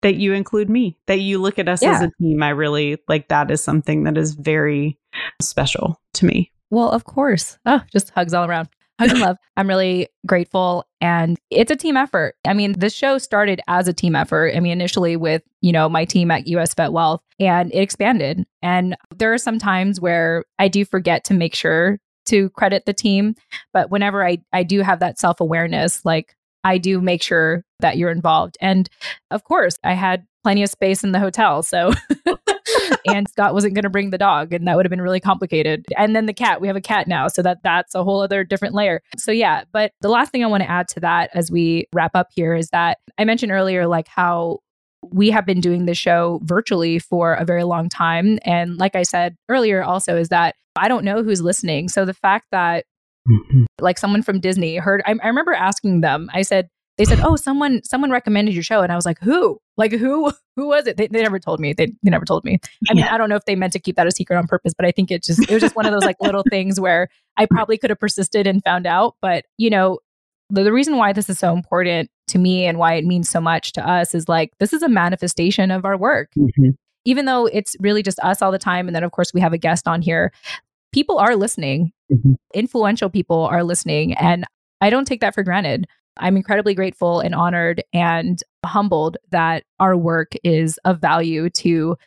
that 0.01 0.15
you 0.15 0.33
include 0.33 0.69
me, 0.69 0.97
that 1.07 1.19
you 1.19 1.39
look 1.39 1.57
at 1.57 1.67
us 1.67 1.81
yeah. 1.81 1.95
as 1.95 2.01
a 2.03 2.11
team. 2.21 2.43
I 2.43 2.49
really 2.49 2.97
like 3.07 3.29
that 3.29 3.49
is 3.51 3.63
something 3.63 4.03
that 4.03 4.17
is 4.17 4.33
very 4.33 4.97
special 5.41 5.99
to 6.15 6.25
me. 6.25 6.51
Well, 6.69 6.89
of 6.89 7.05
course. 7.05 7.57
Oh, 7.65 7.81
just 7.91 8.09
hugs 8.11 8.33
all 8.33 8.45
around. 8.45 8.69
Hugs 8.99 9.11
and 9.11 9.21
love. 9.21 9.37
I'm 9.57 9.67
really 9.67 10.07
grateful. 10.25 10.85
And 11.01 11.37
it's 11.49 11.71
a 11.71 11.75
team 11.75 11.95
effort. 11.95 12.35
I 12.45 12.53
mean, 12.53 12.73
this 12.73 12.93
show 12.93 13.17
started 13.17 13.61
as 13.67 13.87
a 13.87 13.93
team 13.93 14.15
effort. 14.15 14.53
I 14.55 14.59
mean, 14.59 14.71
initially 14.71 15.15
with, 15.15 15.43
you 15.61 15.71
know, 15.71 15.87
my 15.87 16.03
team 16.05 16.31
at 16.31 16.47
US 16.47 16.73
Vet 16.73 16.91
Wealth 16.91 17.21
and 17.39 17.71
it 17.71 17.79
expanded. 17.79 18.45
And 18.61 18.97
there 19.15 19.33
are 19.33 19.37
some 19.37 19.59
times 19.59 20.01
where 20.01 20.43
I 20.59 20.67
do 20.67 20.83
forget 20.83 21.23
to 21.25 21.33
make 21.33 21.55
sure 21.55 21.99
to 22.25 22.49
credit 22.51 22.85
the 22.85 22.93
team. 22.93 23.35
But 23.73 23.89
whenever 23.89 24.25
I, 24.25 24.39
I 24.51 24.63
do 24.63 24.81
have 24.81 24.99
that 24.99 25.19
self 25.19 25.39
awareness, 25.39 26.03
like 26.03 26.35
I 26.63 26.77
do 26.77 26.99
make 26.99 27.23
sure 27.23 27.63
that 27.79 27.97
you're 27.97 28.11
involved. 28.11 28.57
And 28.59 28.89
of 29.31 29.43
course, 29.43 29.77
I 29.83 29.93
had 29.93 30.25
plenty 30.43 30.63
of 30.63 30.69
space 30.69 31.03
in 31.03 31.11
the 31.11 31.19
hotel. 31.19 31.63
So, 31.63 31.93
and 33.07 33.27
Scott 33.29 33.53
wasn't 33.53 33.73
going 33.73 33.83
to 33.83 33.89
bring 33.89 34.09
the 34.09 34.17
dog, 34.17 34.53
and 34.53 34.67
that 34.67 34.75
would 34.75 34.85
have 34.85 34.89
been 34.89 35.01
really 35.01 35.19
complicated. 35.19 35.85
And 35.97 36.15
then 36.15 36.25
the 36.25 36.33
cat, 36.33 36.61
we 36.61 36.67
have 36.67 36.75
a 36.75 36.81
cat 36.81 37.07
now. 37.07 37.27
So 37.27 37.41
that 37.41 37.59
that's 37.63 37.95
a 37.95 38.03
whole 38.03 38.21
other 38.21 38.43
different 38.43 38.73
layer. 38.73 39.01
So, 39.17 39.31
yeah. 39.31 39.63
But 39.71 39.91
the 40.01 40.09
last 40.09 40.31
thing 40.31 40.43
I 40.43 40.47
want 40.47 40.63
to 40.63 40.69
add 40.69 40.87
to 40.89 40.99
that 41.01 41.29
as 41.33 41.51
we 41.51 41.87
wrap 41.93 42.11
up 42.15 42.27
here 42.33 42.53
is 42.53 42.69
that 42.69 42.99
I 43.17 43.25
mentioned 43.25 43.51
earlier, 43.51 43.87
like 43.87 44.07
how 44.07 44.59
we 45.03 45.29
have 45.31 45.45
been 45.45 45.61
doing 45.61 45.85
the 45.85 45.93
show 45.93 46.39
virtually 46.43 46.99
for 46.99 47.33
a 47.33 47.45
very 47.45 47.63
long 47.63 47.89
time. 47.89 48.39
And 48.43 48.77
like 48.77 48.95
I 48.95 49.03
said 49.03 49.35
earlier, 49.49 49.83
also, 49.83 50.17
is 50.17 50.29
that 50.29 50.55
I 50.75 50.87
don't 50.87 51.05
know 51.05 51.23
who's 51.23 51.41
listening. 51.41 51.89
So 51.89 52.05
the 52.05 52.13
fact 52.13 52.47
that 52.51 52.85
mm-hmm. 53.29 53.65
like 53.79 53.97
someone 53.97 54.23
from 54.23 54.39
Disney 54.39 54.77
heard, 54.77 55.01
I, 55.05 55.15
I 55.21 55.27
remember 55.27 55.53
asking 55.53 56.01
them, 56.01 56.29
I 56.33 56.41
said, 56.41 56.69
they 56.97 57.05
said, 57.05 57.19
"Oh, 57.21 57.35
someone 57.35 57.81
someone 57.83 58.11
recommended 58.11 58.53
your 58.53 58.63
show," 58.63 58.81
and 58.81 58.91
I 58.91 58.95
was 58.95 59.05
like, 59.05 59.19
"Who? 59.19 59.59
Like 59.77 59.91
who? 59.91 60.31
Who 60.55 60.67
was 60.67 60.87
it?" 60.87 60.97
They, 60.97 61.07
they 61.07 61.21
never 61.21 61.39
told 61.39 61.59
me. 61.59 61.73
They, 61.73 61.85
they 61.85 62.09
never 62.09 62.25
told 62.25 62.43
me. 62.43 62.59
I 62.89 62.95
mean, 62.95 63.03
I 63.03 63.17
don't 63.17 63.29
know 63.29 63.35
if 63.35 63.45
they 63.45 63.55
meant 63.55 63.73
to 63.73 63.79
keep 63.79 63.95
that 63.95 64.07
a 64.07 64.11
secret 64.11 64.37
on 64.37 64.47
purpose, 64.47 64.73
but 64.75 64.87
I 64.87 64.91
think 64.91 65.11
it 65.11 65.23
just 65.23 65.39
it 65.49 65.53
was 65.53 65.61
just 65.61 65.75
one 65.75 65.85
of 65.85 65.91
those 65.91 66.03
like 66.03 66.17
little 66.19 66.43
things 66.49 66.79
where 66.79 67.09
I 67.37 67.45
probably 67.45 67.77
could 67.77 67.91
have 67.91 67.99
persisted 67.99 68.47
and 68.47 68.63
found 68.63 68.87
out. 68.87 69.15
But 69.21 69.45
you 69.57 69.69
know, 69.69 69.99
the, 70.49 70.63
the 70.63 70.73
reason 70.73 70.97
why 70.97 71.13
this 71.13 71.29
is 71.29 71.37
so 71.37 71.53
important 71.53 72.09
to 72.29 72.39
me 72.39 72.65
and 72.65 72.79
why 72.79 72.95
it 72.95 73.05
means 73.05 73.29
so 73.29 73.39
much 73.39 73.73
to 73.73 73.87
us 73.87 74.15
is 74.15 74.27
like 74.27 74.51
this 74.59 74.73
is 74.73 74.81
a 74.81 74.89
manifestation 74.89 75.69
of 75.69 75.85
our 75.85 75.97
work. 75.97 76.29
Mm-hmm. 76.37 76.69
Even 77.05 77.25
though 77.25 77.45
it's 77.45 77.75
really 77.79 78.03
just 78.03 78.19
us 78.19 78.41
all 78.41 78.51
the 78.51 78.57
time, 78.57 78.87
and 78.87 78.95
then 78.95 79.03
of 79.03 79.11
course 79.11 79.33
we 79.33 79.41
have 79.41 79.53
a 79.53 79.57
guest 79.57 79.87
on 79.87 80.01
here, 80.01 80.33
people 80.91 81.19
are 81.19 81.35
listening. 81.35 81.91
Mm-hmm. 82.11 82.33
Influential 82.55 83.09
people 83.09 83.45
are 83.45 83.63
listening, 83.63 84.13
and 84.13 84.45
I 84.81 84.89
don't 84.89 85.05
take 85.05 85.21
that 85.21 85.35
for 85.35 85.43
granted. 85.43 85.87
I'm 86.19 86.37
incredibly 86.37 86.73
grateful 86.73 87.19
and 87.19 87.35
honored 87.35 87.83
and 87.93 88.41
humbled 88.65 89.17
that 89.31 89.63
our 89.79 89.95
work 89.95 90.33
is 90.43 90.77
of 90.85 90.99
value 90.99 91.49
to 91.51 91.97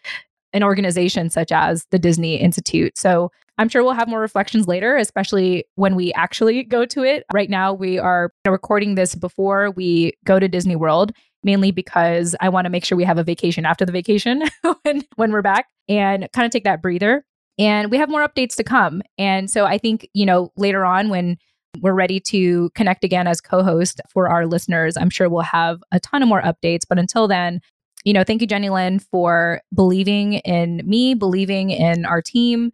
an 0.52 0.62
organization 0.62 1.30
such 1.30 1.52
as 1.52 1.86
the 1.90 1.98
Disney 1.98 2.36
Institute. 2.36 2.98
So 2.98 3.30
I'm 3.58 3.68
sure 3.68 3.82
we'll 3.82 3.92
have 3.92 4.08
more 4.08 4.20
reflections 4.20 4.66
later, 4.66 4.96
especially 4.96 5.64
when 5.74 5.94
we 5.94 6.12
actually 6.14 6.62
go 6.64 6.86
to 6.86 7.04
it. 7.04 7.24
Right 7.32 7.50
now, 7.50 7.72
we 7.72 7.98
are 7.98 8.32
recording 8.46 8.94
this 8.94 9.14
before 9.14 9.70
we 9.70 10.14
go 10.24 10.40
to 10.40 10.48
Disney 10.48 10.76
World, 10.76 11.12
mainly 11.44 11.70
because 11.70 12.34
I 12.40 12.48
want 12.48 12.64
to 12.64 12.70
make 12.70 12.84
sure 12.84 12.96
we 12.96 13.04
have 13.04 13.18
a 13.18 13.24
vacation 13.24 13.66
after 13.66 13.84
the 13.84 13.92
vacation 13.92 14.42
when, 14.82 15.02
when 15.16 15.30
we're 15.30 15.42
back 15.42 15.66
and 15.88 16.26
kind 16.32 16.46
of 16.46 16.52
take 16.52 16.64
that 16.64 16.82
breather. 16.82 17.24
And 17.58 17.90
we 17.90 17.98
have 17.98 18.08
more 18.08 18.26
updates 18.26 18.54
to 18.56 18.64
come. 18.64 19.02
And 19.18 19.50
so 19.50 19.66
I 19.66 19.76
think, 19.76 20.08
you 20.14 20.24
know, 20.24 20.50
later 20.56 20.84
on 20.86 21.10
when 21.10 21.36
we're 21.80 21.94
ready 21.94 22.20
to 22.20 22.70
connect 22.74 23.04
again 23.04 23.26
as 23.26 23.40
co 23.40 23.62
host 23.62 24.00
for 24.08 24.28
our 24.28 24.46
listeners. 24.46 24.96
I'm 24.96 25.10
sure 25.10 25.28
we'll 25.28 25.42
have 25.42 25.82
a 25.92 26.00
ton 26.00 26.22
of 26.22 26.28
more 26.28 26.42
updates. 26.42 26.82
But 26.88 26.98
until 26.98 27.28
then, 27.28 27.60
you 28.04 28.12
know, 28.12 28.24
thank 28.24 28.40
you, 28.40 28.46
Jenny 28.46 28.70
Lynn, 28.70 28.98
for 28.98 29.60
believing 29.74 30.34
in 30.34 30.82
me, 30.84 31.14
believing 31.14 31.70
in 31.70 32.04
our 32.04 32.22
team. 32.22 32.72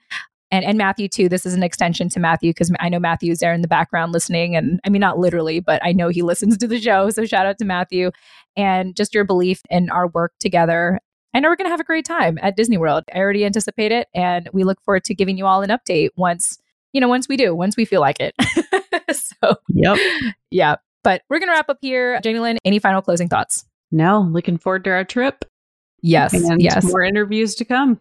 And, 0.52 0.64
and 0.64 0.78
Matthew 0.78 1.08
too. 1.08 1.28
This 1.28 1.44
is 1.44 1.54
an 1.54 1.64
extension 1.64 2.08
to 2.10 2.20
Matthew 2.20 2.50
because 2.50 2.70
I 2.78 2.88
know 2.88 3.00
Matthew's 3.00 3.40
there 3.40 3.52
in 3.52 3.62
the 3.62 3.68
background 3.68 4.12
listening, 4.12 4.54
and 4.54 4.78
I 4.84 4.90
mean 4.90 5.00
not 5.00 5.18
literally, 5.18 5.58
but 5.58 5.84
I 5.84 5.92
know 5.92 6.08
he 6.08 6.22
listens 6.22 6.56
to 6.58 6.68
the 6.68 6.80
show. 6.80 7.10
So 7.10 7.24
shout 7.26 7.46
out 7.46 7.58
to 7.58 7.64
Matthew, 7.64 8.12
and 8.56 8.94
just 8.94 9.12
your 9.12 9.24
belief 9.24 9.60
in 9.70 9.90
our 9.90 10.06
work 10.06 10.32
together. 10.38 11.00
I 11.34 11.40
know 11.40 11.48
we're 11.48 11.56
going 11.56 11.66
to 11.66 11.72
have 11.72 11.80
a 11.80 11.84
great 11.84 12.06
time 12.06 12.38
at 12.40 12.56
Disney 12.56 12.78
World. 12.78 13.04
I 13.12 13.18
already 13.18 13.44
anticipate 13.44 13.92
it, 13.92 14.06
and 14.14 14.48
we 14.52 14.62
look 14.62 14.80
forward 14.82 15.04
to 15.04 15.14
giving 15.14 15.36
you 15.36 15.46
all 15.46 15.62
an 15.62 15.70
update 15.70 16.10
once 16.16 16.58
you 16.92 17.00
know 17.00 17.08
once 17.08 17.28
we 17.28 17.36
do, 17.36 17.54
once 17.54 17.76
we 17.76 17.84
feel 17.84 18.00
like 18.00 18.20
it. 18.20 18.34
so 19.12 19.56
yep, 19.68 19.98
yeah. 20.50 20.76
But 21.04 21.22
we're 21.30 21.38
going 21.38 21.48
to 21.48 21.54
wrap 21.54 21.68
up 21.68 21.78
here. 21.80 22.20
Jenny 22.20 22.40
Lynn, 22.40 22.58
any 22.64 22.78
final 22.78 23.00
closing 23.00 23.28
thoughts? 23.28 23.64
No, 23.92 24.22
looking 24.32 24.58
forward 24.58 24.84
to 24.84 24.90
our 24.90 25.04
trip. 25.04 25.44
Yes. 26.02 26.34
And 26.34 26.60
yes. 26.60 26.84
more 26.84 27.02
interviews 27.02 27.54
to 27.56 27.64
come. 27.64 28.00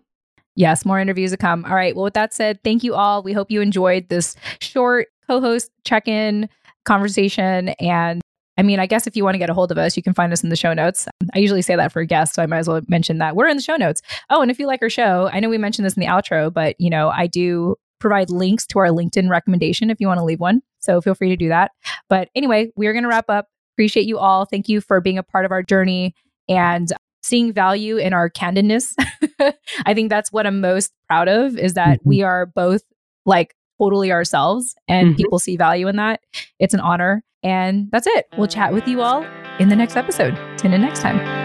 Yes, 0.56 0.86
more 0.86 1.00
interviews 1.00 1.32
to 1.32 1.38
come. 1.38 1.65
All 1.65 1.76
right. 1.76 1.96
Well, 1.96 2.06
with 2.06 2.13
that 2.13 2.34
said, 2.34 2.63
thank 2.63 2.84
you 2.84 2.96
all. 2.96 3.22
We 3.24 3.34
hope 3.34 3.52
you 3.52 3.62
enjoyed 3.62 4.10
this 4.10 4.36
short 4.60 5.08
co 5.28 5.41
host 5.41 5.70
check 5.84 6.08
in 6.08 6.50
conversation. 6.86 7.70
And 7.80 8.22
I 8.58 8.63
mean, 8.63 8.80
I 8.80 8.86
guess 8.86 9.06
if 9.06 9.18
you 9.18 9.24
want 9.24 9.36
to 9.36 9.39
get 9.39 9.50
a 9.50 9.54
hold 9.54 9.72
of 9.72 9.78
us, 9.78 9.98
you 9.98 10.04
can 10.04 10.13
find 10.13 10.32
us 10.32 10.44
in 10.44 10.50
the 10.50 10.56
show 10.56 10.74
notes. 10.74 11.08
I 11.34 11.39
usually 11.39 11.62
say 11.62 11.76
that 11.76 11.91
for 11.91 12.06
guests, 12.06 12.36
so 12.36 12.41
I 12.41 12.46
might 12.46 12.60
as 12.60 12.70
well 12.70 12.80
mention 12.88 13.18
that 13.18 13.36
we're 13.36 13.48
in 13.48 13.58
the 13.58 13.63
show 13.63 13.76
notes. 13.76 14.02
Oh, 14.30 14.41
and 14.41 14.50
if 14.50 14.60
you 14.60 14.68
like 14.68 14.82
our 14.82 14.89
show, 14.89 15.30
I 15.34 15.41
know 15.41 15.50
we 15.50 15.58
mentioned 15.58 15.86
this 15.86 15.96
in 15.96 16.02
the 16.02 16.08
outro, 16.08 16.54
but 16.54 16.80
you 16.80 16.89
know, 16.89 17.10
I 17.10 17.28
do 17.28 17.76
provide 17.99 18.29
links 18.29 18.65
to 18.67 18.79
our 18.79 18.88
LinkedIn 18.88 19.29
recommendation 19.29 19.89
if 19.89 19.99
you 19.99 20.08
want 20.08 20.19
to 20.19 20.23
leave 20.23 20.39
one. 20.39 20.62
So 20.79 21.01
feel 21.01 21.15
free 21.15 21.29
to 21.29 21.36
do 21.36 21.49
that. 21.49 21.71
But 22.10 22.29
anyway, 22.36 22.71
we're 22.75 22.93
going 22.93 23.03
to 23.03 23.10
wrap 23.10 23.29
up. 23.29 23.47
Appreciate 23.75 24.05
you 24.05 24.17
all. 24.17 24.45
Thank 24.45 24.69
you 24.69 24.81
for 24.81 25.01
being 25.01 25.17
a 25.17 25.23
part 25.23 25.45
of 25.45 25.51
our 25.51 25.63
journey 25.63 26.15
and 26.47 26.91
seeing 27.23 27.51
value 27.51 27.97
in 27.97 28.13
our 28.13 28.29
candidness. 28.29 28.93
I 29.86 29.93
think 29.93 30.10
that's 30.10 30.31
what 30.31 30.45
I'm 30.45 30.62
most 30.62 30.93
proud 31.08 31.27
of 31.27 31.58
is 31.58 31.73
that 31.73 31.99
mm-hmm. 31.99 32.10
we 32.10 32.21
are 32.21 32.45
both 32.45 32.84
like 33.25 33.55
totally 33.79 34.12
ourselves 34.12 34.75
and 34.88 35.10
mm-hmm. 35.10 35.17
people 35.17 35.39
see 35.39 35.58
value 35.58 35.88
in 35.88 35.95
that. 35.97 36.21
It's 36.60 36.73
an 36.73 36.79
honor. 36.79 37.23
And 37.43 37.89
that's 37.91 38.08
it. 38.08 38.27
We'll 38.38 38.47
chat 38.47 38.73
with 38.73 38.88
you 38.88 39.01
all 39.01 39.23
in 39.60 39.69
the 39.69 39.75
next 39.75 39.95
episode. 39.95 40.36
Tune 40.58 40.73
in 40.73 40.81
next 40.81 41.01
time. 41.01 41.44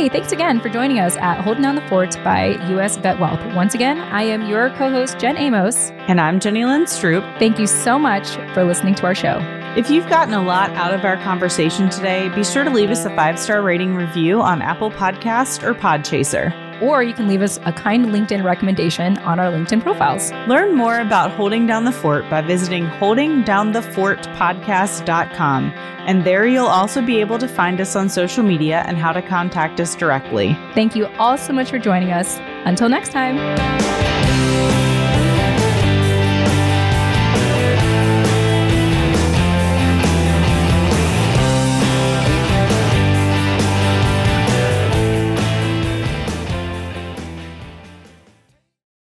Hey, 0.00 0.08
thanks 0.08 0.32
again 0.32 0.60
for 0.60 0.70
joining 0.70 0.98
us 0.98 1.18
at 1.18 1.42
Holding 1.42 1.62
Down 1.62 1.74
the 1.74 1.82
Fort 1.82 2.14
by 2.24 2.56
US 2.72 2.96
Vet 2.96 3.20
Wealth. 3.20 3.38
Once 3.54 3.74
again, 3.74 3.98
I 3.98 4.22
am 4.22 4.48
your 4.48 4.70
co 4.70 4.90
host, 4.90 5.18
Jen 5.18 5.36
Amos. 5.36 5.90
And 6.08 6.18
I'm 6.18 6.40
Jenny 6.40 6.64
Lynn 6.64 6.84
Stroop. 6.86 7.38
Thank 7.38 7.58
you 7.58 7.66
so 7.66 7.98
much 7.98 8.26
for 8.54 8.64
listening 8.64 8.94
to 8.94 9.04
our 9.04 9.14
show. 9.14 9.40
If 9.76 9.90
you've 9.90 10.08
gotten 10.08 10.32
a 10.32 10.40
lot 10.40 10.70
out 10.70 10.94
of 10.94 11.04
our 11.04 11.18
conversation 11.18 11.90
today, 11.90 12.30
be 12.30 12.44
sure 12.44 12.64
to 12.64 12.70
leave 12.70 12.88
us 12.88 13.04
a 13.04 13.14
five 13.14 13.38
star 13.38 13.60
rating 13.60 13.94
review 13.94 14.40
on 14.40 14.62
Apple 14.62 14.90
Podcast 14.90 15.62
or 15.62 15.74
Podchaser 15.74 16.69
or 16.80 17.02
you 17.02 17.12
can 17.14 17.26
leave 17.28 17.42
us 17.42 17.58
a 17.64 17.72
kind 17.72 18.06
LinkedIn 18.06 18.42
recommendation 18.44 19.18
on 19.18 19.38
our 19.38 19.52
LinkedIn 19.52 19.82
profiles. 19.82 20.32
Learn 20.48 20.74
more 20.74 21.00
about 21.00 21.30
Holding 21.30 21.66
Down 21.66 21.84
the 21.84 21.92
Fort 21.92 22.28
by 22.30 22.40
visiting 22.40 22.86
holdingdownthefortpodcast.com. 22.86 25.72
And 26.06 26.24
there 26.24 26.46
you'll 26.46 26.64
also 26.66 27.02
be 27.02 27.20
able 27.20 27.36
to 27.38 27.48
find 27.48 27.80
us 27.80 27.94
on 27.94 28.08
social 28.08 28.42
media 28.42 28.82
and 28.86 28.96
how 28.96 29.12
to 29.12 29.20
contact 29.22 29.78
us 29.80 29.94
directly. 29.94 30.54
Thank 30.74 30.96
you 30.96 31.06
all 31.18 31.38
so 31.38 31.52
much 31.52 31.70
for 31.70 31.78
joining 31.78 32.10
us. 32.10 32.38
Until 32.64 32.88
next 32.88 33.12
time. 33.12 33.36